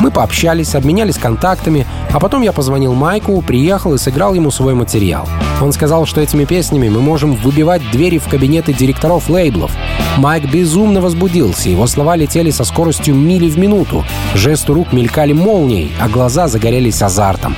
мы 0.00 0.10
пообщались, 0.10 0.74
обменялись 0.74 1.18
контактами, 1.18 1.86
а 2.12 2.20
потом 2.20 2.42
я 2.42 2.52
позвонил 2.52 2.94
Майку, 2.94 3.40
приехал 3.42 3.94
и 3.94 3.98
сыграл 3.98 4.34
ему 4.34 4.50
свой 4.50 4.74
материал. 4.74 5.28
Он 5.60 5.72
сказал, 5.72 6.06
что 6.06 6.20
этими 6.20 6.44
песнями 6.44 6.88
мы 6.88 7.00
можем 7.00 7.34
выбивать 7.34 7.82
двери 7.90 8.18
в 8.18 8.28
кабинеты 8.28 8.72
директоров 8.72 9.28
лейблов. 9.28 9.72
Майк 10.16 10.50
безумно 10.50 11.00
возбудился, 11.00 11.68
его 11.68 11.86
слова 11.86 12.16
летели 12.16 12.50
со 12.50 12.64
скоростью 12.64 13.14
мили 13.14 13.48
в 13.48 13.58
минуту. 13.58 14.04
Жесты 14.34 14.72
рук 14.72 14.92
мелькали 14.92 15.32
молнией, 15.32 15.92
а 16.00 16.08
глаза 16.08 16.48
загорелись 16.48 17.02
азартом. 17.02 17.56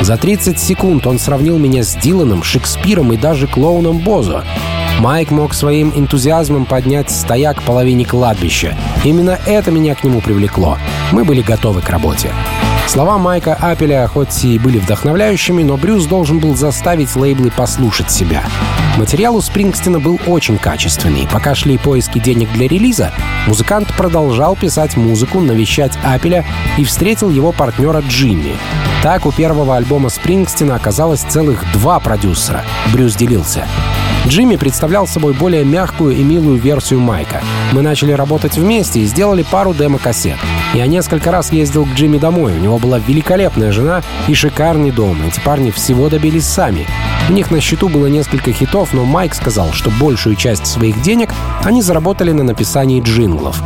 За 0.00 0.16
30 0.16 0.60
секунд 0.60 1.06
он 1.06 1.18
сравнил 1.18 1.58
меня 1.58 1.82
с 1.82 1.96
Диланом, 1.96 2.42
Шекспиром 2.42 3.12
и 3.12 3.16
даже 3.16 3.46
клоуном 3.46 3.98
Бозо. 3.98 4.44
Майк 4.98 5.30
мог 5.30 5.54
своим 5.54 5.92
энтузиазмом 5.94 6.66
поднять 6.66 7.10
стояк 7.10 7.62
половине 7.62 8.04
кладбища. 8.04 8.76
Именно 9.04 9.38
это 9.46 9.70
меня 9.70 9.94
к 9.94 10.02
нему 10.02 10.20
привлекло. 10.20 10.76
Мы 11.12 11.24
были 11.24 11.40
готовы 11.40 11.82
к 11.82 11.88
работе. 11.88 12.32
Слова 12.88 13.16
Майка 13.16 13.54
Апеля 13.54 14.08
хоть 14.08 14.44
и 14.44 14.58
были 14.58 14.78
вдохновляющими, 14.78 15.62
но 15.62 15.76
Брюс 15.76 16.06
должен 16.06 16.40
был 16.40 16.56
заставить 16.56 17.14
лейблы 17.14 17.50
послушать 17.50 18.10
себя. 18.10 18.42
Материал 18.96 19.36
у 19.36 19.40
Спрингстина 19.40 20.00
был 20.00 20.18
очень 20.26 20.58
качественный. 20.58 21.28
Пока 21.30 21.54
шли 21.54 21.78
поиски 21.78 22.18
денег 22.18 22.50
для 22.54 22.66
релиза, 22.66 23.12
музыкант 23.46 23.94
продолжал 23.96 24.56
писать 24.56 24.96
музыку, 24.96 25.38
навещать 25.40 25.92
Апеля 26.02 26.44
и 26.76 26.84
встретил 26.84 27.30
его 27.30 27.52
партнера 27.52 28.00
Джимми. 28.00 28.56
Так 29.02 29.26
у 29.26 29.32
первого 29.32 29.76
альбома 29.76 30.08
Спрингстина 30.08 30.74
оказалось 30.74 31.20
целых 31.20 31.64
два 31.74 32.00
продюсера. 32.00 32.64
Брюс 32.92 33.14
делился. 33.14 33.64
Джимми 34.28 34.56
представлял 34.56 35.06
собой 35.06 35.32
более 35.32 35.64
мягкую 35.64 36.14
и 36.14 36.22
милую 36.22 36.58
версию 36.58 37.00
Майка. 37.00 37.40
Мы 37.72 37.80
начали 37.80 38.12
работать 38.12 38.58
вместе 38.58 39.00
и 39.00 39.06
сделали 39.06 39.42
пару 39.42 39.72
демо-кассет. 39.72 40.36
Я 40.74 40.86
несколько 40.86 41.32
раз 41.32 41.50
ездил 41.50 41.86
к 41.86 41.94
Джимми 41.94 42.18
домой. 42.18 42.52
У 42.52 42.60
него 42.60 42.78
была 42.78 42.98
великолепная 42.98 43.72
жена 43.72 44.02
и 44.26 44.34
шикарный 44.34 44.90
дом. 44.90 45.16
Эти 45.26 45.40
парни 45.40 45.70
всего 45.70 46.10
добились 46.10 46.44
сами. 46.44 46.86
У 47.30 47.32
них 47.32 47.50
на 47.50 47.62
счету 47.62 47.88
было 47.88 48.06
несколько 48.06 48.52
хитов, 48.52 48.92
но 48.92 49.04
Майк 49.04 49.34
сказал, 49.34 49.72
что 49.72 49.90
большую 49.98 50.36
часть 50.36 50.66
своих 50.66 51.00
денег 51.00 51.30
они 51.64 51.80
заработали 51.80 52.32
на 52.32 52.42
написании 52.42 53.00
джинглов. 53.00 53.62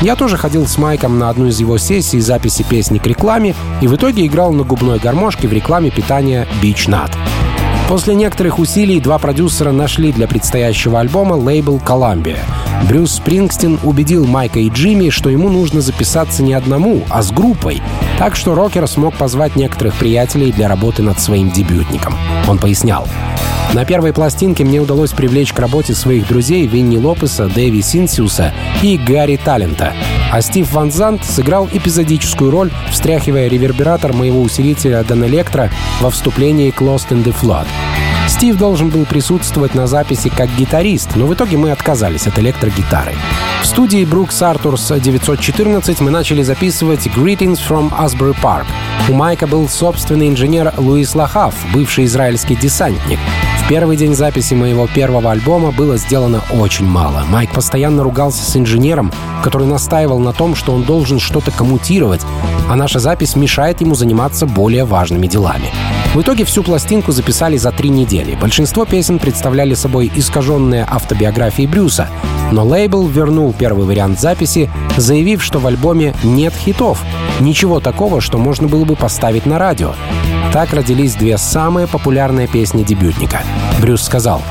Я 0.00 0.16
тоже 0.16 0.38
ходил 0.38 0.66
с 0.66 0.78
Майком 0.78 1.18
на 1.18 1.28
одну 1.28 1.46
из 1.46 1.60
его 1.60 1.76
сессий 1.76 2.20
записи 2.20 2.62
песни 2.62 2.98
к 2.98 3.06
рекламе 3.06 3.54
и 3.82 3.86
в 3.86 3.94
итоге 3.96 4.26
играл 4.26 4.52
на 4.52 4.62
губной 4.62 4.98
гармошке 4.98 5.46
в 5.46 5.52
рекламе 5.52 5.90
питания 5.90 6.48
Beach 6.62 6.88
Nut. 6.88 7.12
После 7.88 8.16
некоторых 8.16 8.58
усилий 8.58 8.98
два 8.98 9.16
продюсера 9.18 9.70
нашли 9.70 10.10
для 10.10 10.26
предстоящего 10.26 10.98
альбома 10.98 11.34
лейбл 11.34 11.80
Columbia. 11.86 12.40
Брюс 12.84 13.14
Спрингстин 13.14 13.78
убедил 13.82 14.26
Майка 14.26 14.60
и 14.60 14.68
Джимми, 14.68 15.10
что 15.10 15.30
ему 15.30 15.48
нужно 15.48 15.80
записаться 15.80 16.42
не 16.42 16.54
одному, 16.54 17.02
а 17.08 17.22
с 17.22 17.32
группой. 17.32 17.80
Так 18.18 18.36
что 18.36 18.54
рокер 18.54 18.86
смог 18.86 19.14
позвать 19.16 19.56
некоторых 19.56 19.94
приятелей 19.94 20.52
для 20.52 20.68
работы 20.68 21.02
над 21.02 21.20
своим 21.20 21.50
дебютником. 21.50 22.14
Он 22.48 22.58
пояснял. 22.58 23.08
На 23.72 23.84
первой 23.84 24.12
пластинке 24.12 24.64
мне 24.64 24.80
удалось 24.80 25.12
привлечь 25.12 25.52
к 25.52 25.58
работе 25.58 25.94
своих 25.94 26.28
друзей 26.28 26.66
Винни 26.66 26.96
Лопеса, 26.96 27.46
Дэви 27.48 27.82
Синсиуса 27.82 28.54
и 28.82 28.96
Гарри 28.96 29.40
Талента. 29.42 29.92
А 30.30 30.40
Стив 30.40 30.70
Ван 30.72 30.92
Зант 30.92 31.24
сыграл 31.24 31.68
эпизодическую 31.72 32.50
роль, 32.50 32.70
встряхивая 32.90 33.48
ревербератор 33.48 34.12
моего 34.12 34.40
усилителя 34.40 35.02
Дан 35.02 35.24
Электро 35.24 35.70
во 36.00 36.10
вступлении 36.10 36.70
к 36.70 36.80
Lost 36.80 37.08
in 37.10 37.24
the 37.24 37.34
Flood. 37.40 37.66
Стив 38.28 38.56
должен 38.56 38.90
был 38.90 39.04
присутствовать 39.04 39.74
на 39.74 39.86
записи 39.86 40.28
как 40.28 40.48
гитарист, 40.56 41.14
но 41.14 41.26
в 41.26 41.34
итоге 41.34 41.56
мы 41.56 41.70
отказались 41.70 42.26
от 42.26 42.38
электрогитары. 42.38 43.14
В 43.62 43.66
студии 43.66 44.04
Brooks 44.04 44.40
Arthurs 44.40 45.00
914 45.00 46.00
мы 46.00 46.10
начали 46.10 46.42
записывать 46.42 47.06
«Greetings 47.06 47.58
from 47.66 47.90
Asbury 47.96 48.36
Park». 48.42 48.66
У 49.08 49.12
Майка 49.12 49.46
был 49.46 49.68
собственный 49.68 50.28
инженер 50.28 50.72
Луис 50.76 51.14
Лахав, 51.14 51.54
бывший 51.72 52.04
израильский 52.06 52.56
десантник. 52.56 53.18
В 53.64 53.68
первый 53.68 53.96
день 53.96 54.14
записи 54.14 54.54
моего 54.54 54.86
первого 54.86 55.32
альбома 55.32 55.72
было 55.72 55.96
сделано 55.96 56.42
очень 56.52 56.86
мало. 56.86 57.24
Майк 57.28 57.50
постоянно 57.50 58.04
ругался 58.04 58.48
с 58.48 58.56
инженером, 58.56 59.12
который 59.42 59.66
настаивал 59.66 60.20
на 60.20 60.32
том, 60.32 60.54
что 60.54 60.72
он 60.72 60.82
должен 60.82 61.18
что-то 61.18 61.50
коммутировать, 61.50 62.22
а 62.68 62.76
наша 62.76 62.98
запись 63.00 63.34
мешает 63.34 63.80
ему 63.80 63.94
заниматься 63.94 64.46
более 64.46 64.84
важными 64.84 65.26
делами. 65.26 65.72
В 66.14 66.22
итоге 66.22 66.44
всю 66.44 66.62
пластинку 66.62 67.12
записали 67.12 67.56
за 67.56 67.72
три 67.72 67.90
недели. 67.90 68.15
Большинство 68.40 68.84
песен 68.84 69.18
представляли 69.18 69.74
собой 69.74 70.10
искаженные 70.14 70.86
автобиографии 70.88 71.66
Брюса, 71.66 72.08
но 72.52 72.64
лейбл 72.64 73.06
вернул 73.06 73.52
первый 73.52 73.86
вариант 73.86 74.20
записи, 74.20 74.70
заявив, 74.96 75.42
что 75.42 75.58
в 75.58 75.66
альбоме 75.66 76.14
нет 76.22 76.54
хитов. 76.54 77.02
Ничего 77.40 77.80
такого, 77.80 78.20
что 78.20 78.38
можно 78.38 78.68
было 78.68 78.84
бы 78.84 78.96
поставить 78.96 79.46
на 79.46 79.58
радио. 79.58 79.94
Так 80.52 80.72
родились 80.72 81.14
две 81.14 81.38
самые 81.38 81.86
популярные 81.86 82.46
песни 82.46 82.82
дебютника. 82.82 83.40
Брюс 83.80 84.02
сказал, 84.02 84.42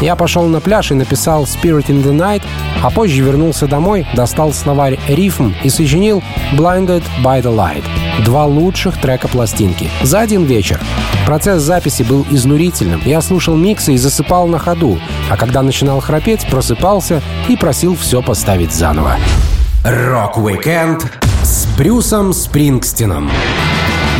я 0.00 0.16
пошел 0.16 0.44
на 0.44 0.60
пляж 0.60 0.90
и 0.90 0.94
написал 0.94 1.44
«Spirit 1.44 1.86
in 1.86 2.02
the 2.02 2.12
Night», 2.12 2.42
а 2.82 2.90
позже 2.90 3.22
вернулся 3.22 3.66
домой, 3.66 4.06
достал 4.14 4.52
словарь 4.52 4.98
рифм 5.08 5.52
и 5.62 5.68
сочинил 5.68 6.22
«Blinded 6.54 7.04
by 7.22 7.40
the 7.40 7.54
Light»— 7.54 7.84
два 8.24 8.44
лучших 8.46 9.00
трека 9.00 9.28
пластинки. 9.28 9.88
За 10.02 10.20
один 10.20 10.44
вечер. 10.44 10.80
Процесс 11.24 11.62
записи 11.62 12.02
был 12.02 12.26
изнурительным. 12.30 13.00
Я 13.04 13.20
слушал 13.20 13.56
миксы 13.56 13.94
и 13.94 13.96
засыпал 13.96 14.48
на 14.48 14.58
ходу, 14.58 14.98
а 15.30 15.36
когда 15.36 15.62
начинал 15.62 16.00
храпеть, 16.00 16.46
просыпался 16.48 17.22
и 17.48 17.56
просил 17.56 17.96
все 17.96 18.22
поставить 18.22 18.72
заново. 18.72 19.16
Rock 19.84 20.30
Weekend 20.30 21.10
с 21.42 21.66
Брюсом 21.76 22.32
Спрингстином 22.32 23.30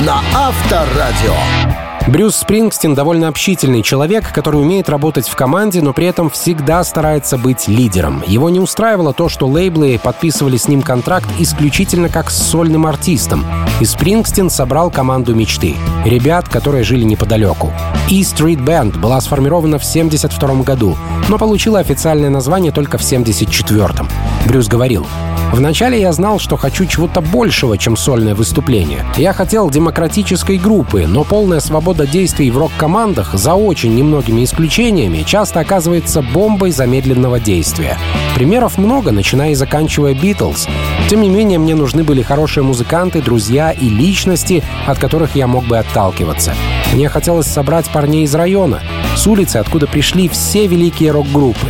на 0.04 0.20
Авторадио. 0.34 1.81
Брюс 2.08 2.36
Спрингстин 2.36 2.94
довольно 2.94 3.28
общительный 3.28 3.82
человек, 3.82 4.32
который 4.32 4.60
умеет 4.60 4.88
работать 4.88 5.28
в 5.28 5.36
команде, 5.36 5.80
но 5.80 5.92
при 5.92 6.06
этом 6.06 6.30
всегда 6.30 6.82
старается 6.82 7.38
быть 7.38 7.68
лидером. 7.68 8.22
Его 8.26 8.50
не 8.50 8.58
устраивало 8.58 9.12
то, 9.12 9.28
что 9.28 9.46
лейблы 9.46 10.00
подписывали 10.02 10.56
с 10.56 10.66
ним 10.66 10.82
контракт 10.82 11.28
исключительно 11.38 12.08
как 12.08 12.30
с 12.30 12.36
сольным 12.36 12.86
артистом. 12.86 13.46
И 13.80 13.84
Спрингстин 13.84 14.50
собрал 14.50 14.90
команду 14.90 15.34
мечты. 15.34 15.76
Ребят, 16.04 16.48
которые 16.48 16.82
жили 16.82 17.04
неподалеку. 17.04 17.72
E 18.10 18.20
Street 18.20 18.62
Band 18.62 18.98
была 18.98 19.20
сформирована 19.20 19.78
в 19.78 19.88
1972 19.88 20.64
году, 20.64 20.96
но 21.28 21.38
получила 21.38 21.78
официальное 21.78 22.30
название 22.30 22.72
только 22.72 22.98
в 22.98 23.04
1974. 23.04 24.08
Брюс 24.46 24.66
говорил, 24.66 25.06
Вначале 25.52 26.00
я 26.00 26.12
знал, 26.12 26.38
что 26.38 26.56
хочу 26.56 26.86
чего-то 26.86 27.20
большего, 27.20 27.76
чем 27.76 27.94
сольное 27.94 28.34
выступление. 28.34 29.04
Я 29.18 29.34
хотел 29.34 29.68
демократической 29.68 30.56
группы, 30.56 31.06
но 31.06 31.24
полная 31.24 31.60
свобода 31.60 32.06
действий 32.06 32.50
в 32.50 32.56
рок-командах, 32.56 33.34
за 33.34 33.54
очень 33.54 33.94
немногими 33.94 34.44
исключениями, 34.44 35.24
часто 35.26 35.60
оказывается 35.60 36.22
бомбой 36.22 36.70
замедленного 36.70 37.38
действия. 37.38 37.98
Примеров 38.34 38.78
много, 38.78 39.12
начиная 39.12 39.50
и 39.50 39.54
заканчивая 39.54 40.14
Битлз. 40.14 40.68
Тем 41.10 41.20
не 41.20 41.28
менее, 41.28 41.58
мне 41.58 41.74
нужны 41.74 42.02
были 42.02 42.22
хорошие 42.22 42.64
музыканты, 42.64 43.20
друзья 43.20 43.72
и 43.72 43.90
личности, 43.90 44.64
от 44.86 44.98
которых 44.98 45.36
я 45.36 45.46
мог 45.46 45.66
бы 45.66 45.76
отталкиваться. 45.76 46.54
Мне 46.94 47.10
хотелось 47.10 47.46
собрать 47.46 47.90
парней 47.90 48.24
из 48.24 48.34
района, 48.34 48.80
с 49.16 49.26
улицы, 49.26 49.58
откуда 49.58 49.86
пришли 49.86 50.28
все 50.28 50.66
великие 50.66 51.10
рок-группы. 51.10 51.68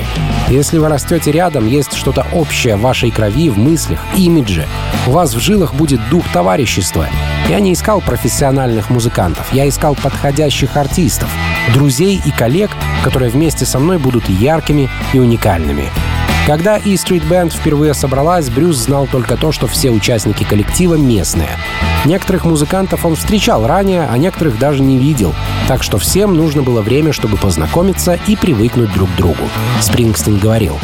Если 0.53 0.77
вы 0.77 0.89
растете 0.89 1.33
рядом, 1.33 1.67
есть 1.67 1.95
что-то 1.95 2.27
общее 2.31 2.77
в 2.77 2.83
вашей 2.83 3.11
крови, 3.11 3.49
в 3.49 3.57
мыслях, 3.57 4.05
имидже. 4.15 4.67
У 5.07 5.13
вас 5.13 5.33
в 5.33 5.41
жилах 5.41 5.73
будет 5.73 5.99
дух 6.11 6.25
товарищества. 6.31 7.09
Я 7.49 7.59
не 7.59 7.73
искал 7.73 8.03
профессиональных 8.03 8.91
музыкантов, 8.91 9.51
я 9.55 9.67
искал 9.67 9.95
подходящих 9.95 10.77
артистов, 10.77 11.31
друзей 11.73 12.21
и 12.23 12.31
коллег, 12.31 12.71
которые 13.03 13.31
вместе 13.31 13.65
со 13.65 13.79
мной 13.79 13.97
будут 13.97 14.29
яркими 14.29 14.91
и 15.15 15.19
уникальными. 15.19 15.89
Когда 16.47 16.77
E 16.77 16.95
Street 16.95 17.27
Band 17.29 17.51
впервые 17.51 17.95
собралась, 17.95 18.51
Брюс 18.51 18.77
знал 18.77 19.07
только 19.07 19.37
то, 19.37 19.53
что 19.53 19.69
все 19.69 19.91
участники 19.91 20.43
коллектива 20.43 20.97
местные. 20.97 21.51
Некоторых 22.05 22.45
музыкантов 22.45 23.05
он 23.07 23.15
встречал 23.15 23.65
ранее, 23.65 24.09
а 24.11 24.19
некоторых 24.19 24.59
даже 24.59 24.83
не 24.83 24.99
видел, 24.99 25.35
так 25.69 25.85
что 25.85 25.99
всем 25.99 26.35
нужно 26.35 26.63
было 26.63 26.83
время, 26.83 27.13
чтобы 27.13 27.37
познакомиться 27.37 28.19
и 28.27 28.35
привыкнуть 28.35 28.93
друг 28.93 29.09
к 29.13 29.17
другу. 29.17 29.49
Спрингстин 29.81 30.39
говорил. 30.39 30.79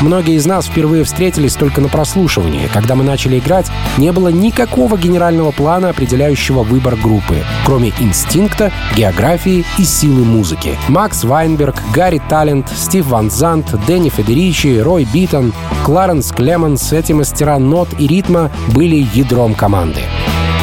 Многие 0.00 0.34
из 0.34 0.44
нас 0.44 0.66
впервые 0.66 1.04
встретились 1.04 1.54
только 1.54 1.80
на 1.80 1.88
прослушивании. 1.88 2.68
Когда 2.72 2.94
мы 2.94 3.04
начали 3.04 3.38
играть, 3.38 3.70
не 3.96 4.10
было 4.10 4.28
никакого 4.28 4.98
генерального 4.98 5.50
плана, 5.50 5.90
определяющего 5.90 6.62
выбор 6.62 6.96
группы, 6.96 7.44
кроме 7.64 7.92
инстинкта, 8.00 8.72
географии 8.96 9.64
и 9.78 9.84
силы 9.84 10.24
музыки. 10.24 10.76
Макс 10.88 11.24
Вайнберг, 11.24 11.76
Гарри 11.92 12.20
Талент, 12.28 12.68
Стив 12.74 13.06
Ван 13.06 13.30
Зант, 13.30 13.74
Дэнни 13.86 14.08
Федеричи, 14.08 14.78
Рой 14.94 15.08
Битон, 15.12 15.52
Кларенс 15.84 16.30
Клеменс— 16.30 16.92
эти 16.92 17.10
мастера 17.12 17.58
нот 17.58 17.88
и 17.98 18.06
ритма 18.06 18.52
были 18.68 19.04
ядром 19.12 19.52
команды. 19.56 20.02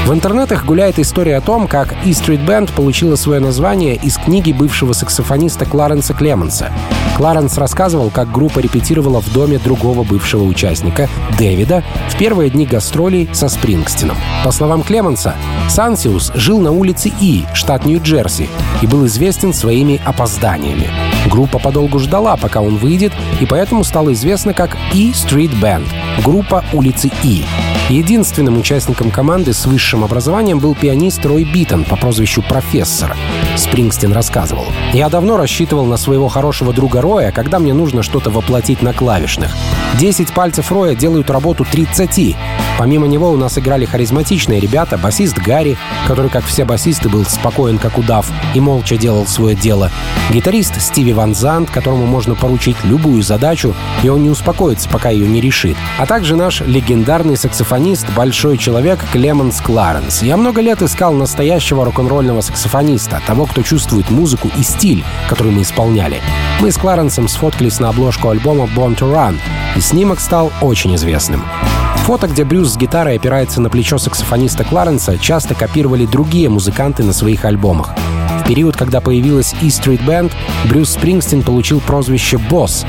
В 0.06 0.14
интернетах 0.14 0.64
гуляет 0.64 1.00
история 1.00 1.36
о 1.36 1.42
том, 1.42 1.68
как 1.68 1.94
E 2.06 2.12
Street 2.12 2.46
Band 2.46 2.74
получила 2.74 3.18
свое 3.18 3.42
название 3.42 3.96
из 3.98 4.16
книги 4.16 4.54
бывшего 4.54 4.94
саксофониста 4.94 5.66
Кларенса 5.66 6.14
Клеменса. 6.14 6.72
Кларенс 7.18 7.58
рассказывал, 7.58 8.10
как 8.10 8.32
группа 8.32 8.60
репетировала 8.60 9.22
в 9.22 9.34
доме 9.34 9.60
другого 9.60 10.04
бывшего 10.04 10.44
участника, 10.44 11.10
Дэвида, 11.38 11.84
в 12.10 12.18
первые 12.18 12.50
дни 12.50 12.66
гастролей 12.66 13.30
со 13.34 13.50
Спрингстином. 13.50 14.16
По 14.46 14.52
словам 14.52 14.84
Клеменса, 14.84 15.36
Сансиус 15.68 16.32
жил 16.36 16.62
на 16.62 16.72
улице 16.72 17.12
И, 17.20 17.44
штат 17.54 17.86
Нью-Джерси, 17.86 18.48
и 18.82 18.88
был 18.88 19.06
известен 19.08 19.54
своими 19.54 20.00
опозданиями. 20.06 20.90
Группа 21.32 21.60
подолгу 21.60 21.98
ждала, 21.98 22.36
пока 22.36 22.62
он 22.62 22.76
выйдет, 22.76 23.14
и 23.40 23.46
поэтому 23.46 23.86
стала 23.86 24.12
известна 24.12 24.54
как 24.54 24.78
E 24.94 25.12
Street 25.12 25.52
Band— 25.62 25.86
группа 26.24 26.64
улицы 26.74 27.12
И. 27.24 27.44
Единственным 27.90 28.58
участником 28.58 29.12
команды 29.12 29.54
с 29.54 29.66
высшим 29.66 30.04
образованием 30.04 30.60
был 30.60 30.76
пианист 30.76 31.26
Рой 31.26 31.44
Битон 31.44 31.84
по 31.84 31.96
прозвищу 31.96 32.42
«Профессор». 32.42 33.16
Спрингстин 33.58 34.14
рассказывал. 34.14 34.66
«Я 34.94 35.10
давно 35.10 35.36
рассчитывал 35.36 35.86
на 35.86 35.98
своего 35.98 36.30
хорошего 36.30 36.72
друга 36.72 37.02
Роя, 37.02 37.32
когда 37.32 37.60
мне 37.60 37.74
нужно 37.74 38.02
что-то 38.02 38.30
воплотить 38.30 38.82
на 38.82 38.94
клавишных. 38.94 39.56
Десять 40.00 40.34
пальцев 40.34 40.72
Роя 40.72 40.96
делают 40.96 41.30
работу 41.30 41.66
30. 41.70 42.36
Помимо 42.78 43.08
него 43.08 43.30
у 43.30 43.38
нас 43.38 43.58
играли 43.58 43.86
харизматичные 43.86 44.60
ребята, 44.60 44.98
басист 44.98 45.38
Гарри, 45.38 45.78
который, 46.08 46.30
как 46.30 46.46
все 46.46 46.66
басисты, 46.66 47.10
был 47.10 47.26
спокоен 47.26 47.78
как 47.78 47.98
удав 47.98 48.32
и 48.56 48.60
молча 48.60 48.98
делал 48.98 49.28
свое 49.28 49.56
дело, 49.56 49.92
гитарист 50.32 50.82
Стиви 50.82 51.14
Ван 51.14 51.36
Зант, 51.36 51.70
которому 51.70 52.06
можно 52.06 52.36
поручить 52.36 52.78
любую 52.84 53.22
задачу, 53.22 53.76
и 54.02 54.10
он 54.10 54.24
не 54.24 54.30
успокоится, 54.30 54.90
пока 54.90 55.10
ее 55.10 55.28
не 55.28 55.42
решит, 55.42 55.76
а 56.00 56.06
также 56.12 56.36
наш 56.36 56.60
легендарный 56.60 57.38
саксофонист, 57.38 58.06
большой 58.14 58.58
человек 58.58 59.00
Клеменс 59.14 59.62
Кларенс. 59.62 60.22
Я 60.22 60.36
много 60.36 60.60
лет 60.60 60.82
искал 60.82 61.14
настоящего 61.14 61.86
рок-н-ролльного 61.86 62.42
саксофониста, 62.42 63.22
того, 63.26 63.46
кто 63.46 63.62
чувствует 63.62 64.10
музыку 64.10 64.52
и 64.58 64.62
стиль, 64.62 65.06
который 65.30 65.54
мы 65.54 65.62
исполняли. 65.62 66.20
Мы 66.60 66.70
с 66.70 66.76
Кларенсом 66.76 67.30
сфоткались 67.30 67.80
на 67.80 67.88
обложку 67.88 68.28
альбома 68.28 68.66
Born 68.66 68.98
to 68.98 69.10
Run, 69.10 69.38
и 69.78 69.80
снимок 69.80 70.20
стал 70.20 70.52
очень 70.62 70.96
известным. 70.96 71.46
Фото, 72.00 72.28
где 72.28 72.44
Брюс 72.44 72.74
с 72.74 72.78
гитарой 72.78 73.16
опирается 73.16 73.62
на 73.62 73.70
плечо 73.70 73.98
саксофониста 73.98 74.66
Кларенса, 74.66 75.18
часто 75.18 75.56
копировали 75.56 76.06
другие 76.06 76.50
музыканты 76.50 77.06
на 77.06 77.14
своих 77.14 77.46
альбомах. 77.46 77.92
В 78.44 78.48
период, 78.50 78.76
когда 78.76 79.00
появилась 79.00 79.54
E 79.62 79.68
Street 79.68 80.04
Band, 80.06 80.34
Брюс 80.66 80.90
Спрингстин 80.90 81.42
получил 81.42 81.80
прозвище 81.80 82.38
«Босс», 82.38 82.86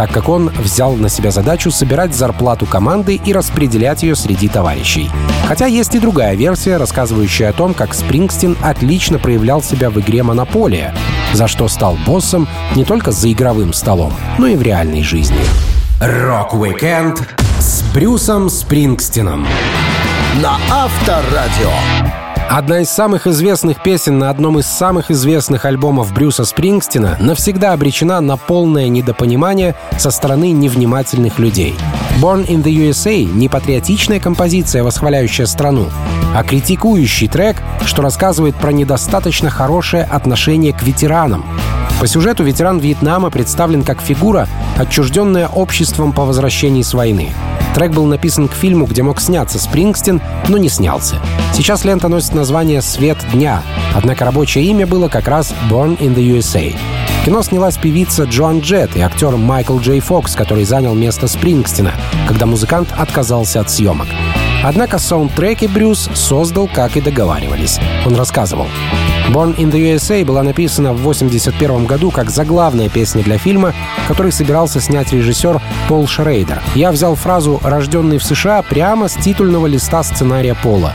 так 0.00 0.12
как 0.12 0.30
он 0.30 0.48
взял 0.48 0.94
на 0.94 1.10
себя 1.10 1.30
задачу 1.30 1.70
собирать 1.70 2.14
зарплату 2.14 2.64
команды 2.64 3.20
и 3.22 3.34
распределять 3.34 4.02
ее 4.02 4.16
среди 4.16 4.48
товарищей. 4.48 5.10
Хотя 5.46 5.66
есть 5.66 5.94
и 5.94 5.98
другая 5.98 6.34
версия, 6.36 6.78
рассказывающая 6.78 7.50
о 7.50 7.52
том, 7.52 7.74
как 7.74 7.92
Спрингстин 7.92 8.56
отлично 8.62 9.18
проявлял 9.18 9.62
себя 9.62 9.90
в 9.90 10.00
игре 10.00 10.22
«Монополия», 10.22 10.94
за 11.34 11.46
что 11.48 11.68
стал 11.68 11.98
боссом 12.06 12.48
не 12.74 12.86
только 12.86 13.12
за 13.12 13.30
игровым 13.30 13.74
столом, 13.74 14.14
но 14.38 14.46
и 14.46 14.56
в 14.56 14.62
реальной 14.62 15.02
жизни. 15.02 15.36
Rock 16.00 16.47
Weekend 16.47 17.28
с 17.58 17.82
Брюсом 17.92 18.48
Спрингстином 18.48 19.46
на 20.40 20.56
Авторадио. 20.70 22.19
Одна 22.50 22.80
из 22.80 22.90
самых 22.90 23.28
известных 23.28 23.80
песен 23.80 24.18
на 24.18 24.28
одном 24.28 24.58
из 24.58 24.66
самых 24.66 25.12
известных 25.12 25.66
альбомов 25.66 26.12
Брюса 26.12 26.44
Спрингстина 26.44 27.16
навсегда 27.20 27.74
обречена 27.74 28.20
на 28.20 28.36
полное 28.36 28.88
недопонимание 28.88 29.76
со 29.98 30.10
стороны 30.10 30.50
невнимательных 30.50 31.38
людей. 31.38 31.76
Born 32.20 32.44
in 32.48 32.64
the 32.64 32.90
USA— 32.90 33.22
не 33.32 33.48
патриотичная 33.48 34.18
композиция, 34.18 34.82
восхваляющая 34.82 35.46
страну, 35.46 35.90
а 36.34 36.42
критикующий 36.42 37.28
трек, 37.28 37.62
что 37.86 38.02
рассказывает 38.02 38.56
про 38.56 38.72
недостаточно 38.72 39.48
хорошее 39.48 40.02
отношение 40.02 40.72
к 40.72 40.82
ветеранам. 40.82 41.44
По 42.00 42.06
сюжету 42.06 42.42
ветеран 42.44 42.78
Вьетнама 42.78 43.28
представлен 43.28 43.84
как 43.84 44.00
фигура, 44.00 44.48
отчужденная 44.78 45.48
обществом 45.48 46.14
по 46.14 46.24
возвращении 46.24 46.80
с 46.80 46.94
войны. 46.94 47.28
Трек 47.74 47.92
был 47.92 48.06
написан 48.06 48.48
к 48.48 48.54
фильму, 48.54 48.86
где 48.86 49.02
мог 49.02 49.20
сняться 49.20 49.58
Спрингстин, 49.58 50.22
но 50.48 50.56
не 50.56 50.70
снялся. 50.70 51.16
Сейчас 51.52 51.84
лента 51.84 52.08
носит 52.08 52.34
название 52.34 52.80
«Свет 52.80 53.18
дня», 53.34 53.62
однако 53.94 54.24
рабочее 54.24 54.64
имя 54.64 54.86
было 54.86 55.08
как 55.08 55.28
раз 55.28 55.52
«Born 55.70 55.98
in 55.98 56.14
the 56.14 56.38
USA». 56.38 56.74
В 57.20 57.26
кино 57.26 57.42
снялась 57.42 57.76
певица 57.76 58.24
Джоан 58.24 58.60
Джет 58.60 58.96
и 58.96 59.00
актер 59.02 59.36
Майкл 59.36 59.78
Джей 59.78 60.00
Фокс, 60.00 60.34
который 60.34 60.64
занял 60.64 60.94
место 60.94 61.28
Спрингстина, 61.28 61.92
когда 62.26 62.46
музыкант 62.46 62.88
отказался 62.96 63.60
от 63.60 63.70
съемок. 63.70 64.08
Однако 64.64 64.98
саундтреки 64.98 65.66
Брюс 65.66 66.08
создал, 66.14 66.66
как 66.66 66.96
и 66.96 67.02
договаривались. 67.02 67.78
Он 68.06 68.16
рассказывал. 68.16 68.68
«Born 69.28 69.56
in 69.56 69.70
the 69.70 69.94
USA» 69.94 70.24
была 70.24 70.42
написана 70.42 70.92
в 70.92 71.00
1981 71.00 71.86
году 71.86 72.10
как 72.10 72.30
заглавная 72.30 72.88
песня 72.88 73.22
для 73.22 73.38
фильма, 73.38 73.74
который 74.08 74.32
собирался 74.32 74.80
снять 74.80 75.12
режиссер 75.12 75.60
Пол 75.88 76.08
Шрейдер. 76.08 76.60
Я 76.74 76.90
взял 76.90 77.14
фразу 77.14 77.60
«рожденный 77.62 78.18
в 78.18 78.24
США» 78.24 78.62
прямо 78.62 79.08
с 79.08 79.14
титульного 79.14 79.66
листа 79.66 80.02
сценария 80.02 80.54
Пола. 80.54 80.94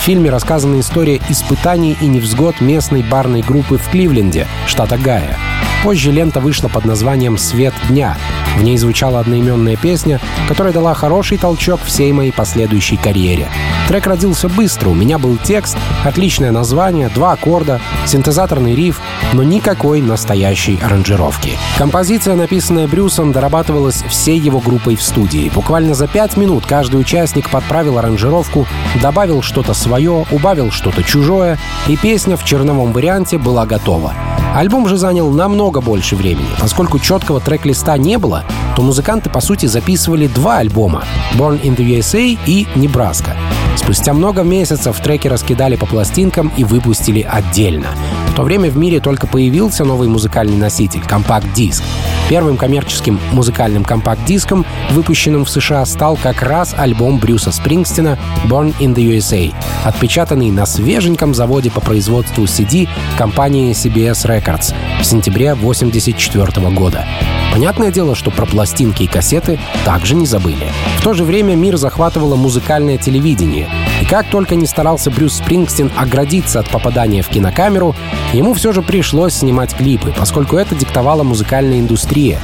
В 0.00 0.04
фильме 0.04 0.30
рассказана 0.30 0.80
история 0.80 1.20
испытаний 1.28 1.96
и 2.00 2.06
невзгод 2.06 2.60
местной 2.60 3.02
барной 3.02 3.42
группы 3.42 3.76
в 3.76 3.88
Кливленде, 3.90 4.46
штат 4.66 4.92
Огайо. 4.92 5.36
Позже 5.82 6.10
лента 6.10 6.40
вышла 6.40 6.68
под 6.68 6.84
названием 6.84 7.38
«Свет 7.38 7.74
дня». 7.88 8.16
В 8.56 8.62
ней 8.62 8.78
звучала 8.78 9.20
одноименная 9.20 9.76
песня, 9.76 10.18
которая 10.48 10.72
дала 10.72 10.94
хороший 10.94 11.36
толчок 11.38 11.80
всей 11.84 12.10
моей 12.12 12.32
последующей 12.32 12.96
карьере. 12.96 13.48
Трек 13.86 14.06
родился 14.06 14.48
быстро, 14.48 14.88
у 14.88 14.94
меня 14.94 15.18
был 15.18 15.36
текст, 15.36 15.76
отличное 16.04 16.50
название, 16.50 17.10
два 17.10 17.32
аккорда, 17.32 17.65
синтезаторный 18.06 18.74
риф, 18.74 19.00
но 19.32 19.42
никакой 19.42 20.00
настоящей 20.00 20.78
аранжировки. 20.82 21.52
Композиция, 21.78 22.36
написанная 22.36 22.86
Брюсом, 22.86 23.32
дорабатывалась 23.32 24.02
всей 24.08 24.38
его 24.38 24.60
группой 24.60 24.96
в 24.96 25.02
студии. 25.02 25.50
Буквально 25.54 25.94
за 25.94 26.06
пять 26.06 26.36
минут 26.36 26.66
каждый 26.66 27.00
участник 27.00 27.50
подправил 27.50 27.98
аранжировку, 27.98 28.66
добавил 29.02 29.42
что-то 29.42 29.74
свое, 29.74 30.24
убавил 30.30 30.70
что-то 30.70 31.02
чужое, 31.02 31.58
и 31.88 31.96
песня 31.96 32.36
в 32.36 32.44
черновом 32.44 32.92
варианте 32.92 33.38
была 33.38 33.66
готова. 33.66 34.14
Альбом 34.54 34.88
же 34.88 34.96
занял 34.96 35.30
намного 35.30 35.80
больше 35.80 36.16
времени. 36.16 36.48
Поскольку 36.58 36.98
четкого 36.98 37.40
трек-листа 37.40 37.98
не 37.98 38.16
было, 38.16 38.44
то 38.74 38.82
музыканты, 38.82 39.28
по 39.28 39.40
сути, 39.40 39.66
записывали 39.66 40.28
два 40.28 40.58
альбома— 40.58 41.04
Born 41.34 41.60
in 41.60 41.76
the 41.76 41.98
USA 41.98 42.38
и 42.46 42.66
Небраска. 42.74 43.36
Спустя 43.76 44.12
много 44.12 44.42
месяцев 44.42 44.98
треки 45.00 45.28
раскидали 45.28 45.76
по 45.76 45.86
пластинкам 45.86 46.50
и 46.56 46.64
выпустили 46.64 47.20
отдельно. 47.22 47.88
В 48.28 48.34
то 48.34 48.42
время 48.42 48.68
в 48.70 48.76
мире 48.76 49.00
только 49.00 49.26
появился 49.26 49.84
новый 49.84 50.08
музыкальный 50.08 50.56
носитель— 50.56 51.02
компакт-диск. 51.08 51.82
Первым 52.28 52.56
коммерческим 52.56 53.20
музыкальным 53.32 53.84
компакт-диском, 53.84 54.66
выпущенным 54.90 55.44
в 55.44 55.50
США, 55.50 55.86
стал 55.86 56.18
как 56.20 56.42
раз 56.42 56.74
альбом 56.76 57.18
Брюса 57.18 57.52
Спрингстина 57.52 58.18
«Born 58.46 58.74
in 58.80 58.94
the 58.94 59.16
USA», 59.16 59.54
отпечатанный 59.84 60.50
на 60.50 60.66
свеженьком 60.66 61.34
заводе 61.34 61.70
по 61.70 61.80
производству 61.80 62.44
CD 62.44 62.88
компании 63.16 63.72
CBS 63.72 64.26
Records 64.26 64.74
в 65.00 65.04
сентябре 65.04 65.52
1984 65.52 66.68
года. 66.70 67.06
Понятное 67.52 67.90
дело, 67.90 68.14
что 68.14 68.30
про 68.30 68.44
пластинки 68.44 69.04
и 69.04 69.06
кассеты 69.06 69.58
также 69.84 70.14
не 70.14 70.26
забыли. 70.26 70.66
В 70.98 71.02
то 71.02 71.14
же 71.14 71.24
время 71.24 71.54
мир 71.54 71.76
захватывало 71.76 72.36
музыкальное 72.36 72.98
телевидение. 72.98 73.65
И 74.00 74.04
как 74.04 74.28
только 74.28 74.54
не 74.54 74.66
старался 74.66 75.10
Брюс 75.10 75.34
Спрингстин 75.34 75.90
оградиться 75.96 76.60
от 76.60 76.68
попадания 76.68 77.22
в 77.22 77.28
кинокамеру, 77.28 77.94
ему 78.32 78.54
все 78.54 78.72
же 78.72 78.82
пришлось 78.82 79.34
снимать 79.34 79.74
клипы, 79.74 80.12
поскольку 80.16 80.56
это 80.56 80.74
диктовала 80.74 81.22
музыкальная 81.22 81.78
индустрия. 81.78 82.40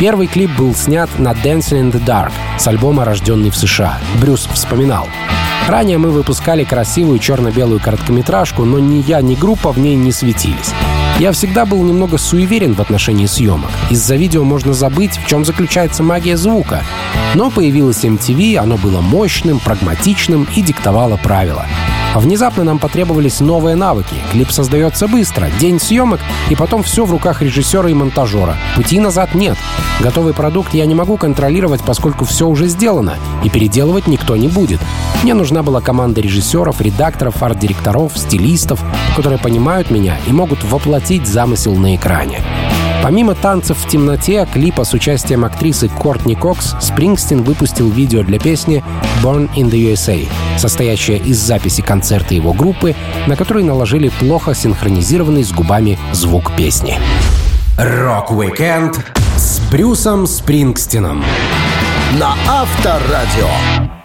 Первый 0.00 0.26
клип 0.26 0.50
был 0.56 0.74
снят 0.74 1.08
на 1.18 1.32
Dancing 1.32 1.90
in 1.90 1.92
the 1.92 2.04
Dark 2.04 2.32
с 2.58 2.66
альбома 2.66 3.04
«Рожденный 3.04 3.50
в 3.50 3.56
США». 3.56 3.98
Брюс 4.20 4.48
вспоминал. 4.52 5.06
Ранее 5.68 5.98
мы 5.98 6.10
выпускали 6.10 6.64
красивую 6.64 7.18
черно-белую 7.18 7.80
короткометражку, 7.80 8.64
но 8.64 8.78
ни 8.78 9.02
я, 9.06 9.22
ни 9.22 9.34
группа 9.34 9.72
в 9.72 9.78
ней 9.78 9.94
не 9.94 10.12
светились. 10.12 10.72
Я 11.20 11.30
всегда 11.30 11.64
был 11.64 11.82
немного 11.84 12.18
суеверен 12.18 12.74
в 12.74 12.80
отношении 12.80 13.26
съемок. 13.26 13.70
Из-за 13.88 14.16
видео 14.16 14.42
можно 14.42 14.72
забыть, 14.72 15.16
в 15.16 15.28
чем 15.28 15.44
заключается 15.44 16.02
магия 16.02 16.36
звука. 16.36 16.82
Но 17.34 17.50
появилось 17.52 18.04
MTV, 18.04 18.56
оно 18.56 18.76
было 18.76 19.00
мощным, 19.00 19.60
прагматичным 19.60 20.48
и 20.56 20.60
диктовало 20.60 21.16
правила. 21.16 21.66
Внезапно 22.14 22.62
нам 22.64 22.78
потребовались 22.78 23.40
новые 23.40 23.74
навыки. 23.76 24.14
Клип 24.30 24.50
создается 24.50 25.08
быстро, 25.08 25.48
день 25.58 25.80
съемок, 25.80 26.20
и 26.48 26.54
потом 26.54 26.82
все 26.82 27.04
в 27.04 27.10
руках 27.10 27.42
режиссера 27.42 27.90
и 27.90 27.94
монтажера. 27.94 28.56
Пути 28.76 29.00
назад 29.00 29.34
нет. 29.34 29.56
Готовый 30.00 30.32
продукт 30.32 30.74
я 30.74 30.86
не 30.86 30.94
могу 30.94 31.16
контролировать, 31.16 31.82
поскольку 31.82 32.24
все 32.24 32.46
уже 32.46 32.68
сделано, 32.68 33.16
и 33.42 33.50
переделывать 33.50 34.06
никто 34.06 34.36
не 34.36 34.48
будет. 34.48 34.80
Мне 35.22 35.34
нужна 35.34 35.62
была 35.62 35.80
команда 35.80 36.20
режиссеров, 36.20 36.80
редакторов, 36.80 37.42
арт-директоров, 37.42 38.16
стилистов, 38.16 38.80
которые 39.16 39.38
понимают 39.38 39.90
меня 39.90 40.16
и 40.26 40.32
могут 40.32 40.62
воплотить 40.64 41.26
замысел 41.26 41.74
на 41.74 41.96
экране. 41.96 42.42
Помимо 43.04 43.34
танцев 43.34 43.76
в 43.76 43.86
темноте, 43.86 44.48
клипа 44.50 44.84
с 44.84 44.94
участием 44.94 45.44
актрисы 45.44 45.90
Кортни 45.90 46.34
Кокс, 46.34 46.74
Спрингстин 46.80 47.42
выпустил 47.42 47.90
видео 47.90 48.22
для 48.22 48.38
песни 48.38 48.82
«Born 49.22 49.50
in 49.56 49.70
the 49.70 49.92
USA», 49.92 50.26
состоящее 50.56 51.18
из 51.18 51.36
записи 51.36 51.82
концерта 51.82 52.32
его 52.32 52.54
группы, 52.54 52.96
на 53.26 53.36
который 53.36 53.62
наложили 53.62 54.08
плохо 54.08 54.54
синхронизированный 54.54 55.44
с 55.44 55.52
губами 55.52 55.98
звук 56.14 56.56
песни. 56.56 56.98
Rock 57.76 58.20
Weekend 58.20 58.98
с 59.36 59.60
Брюсом 59.70 60.26
Спрингстином 60.26 61.22
на 62.18 62.34
Авторадио. 62.48 64.03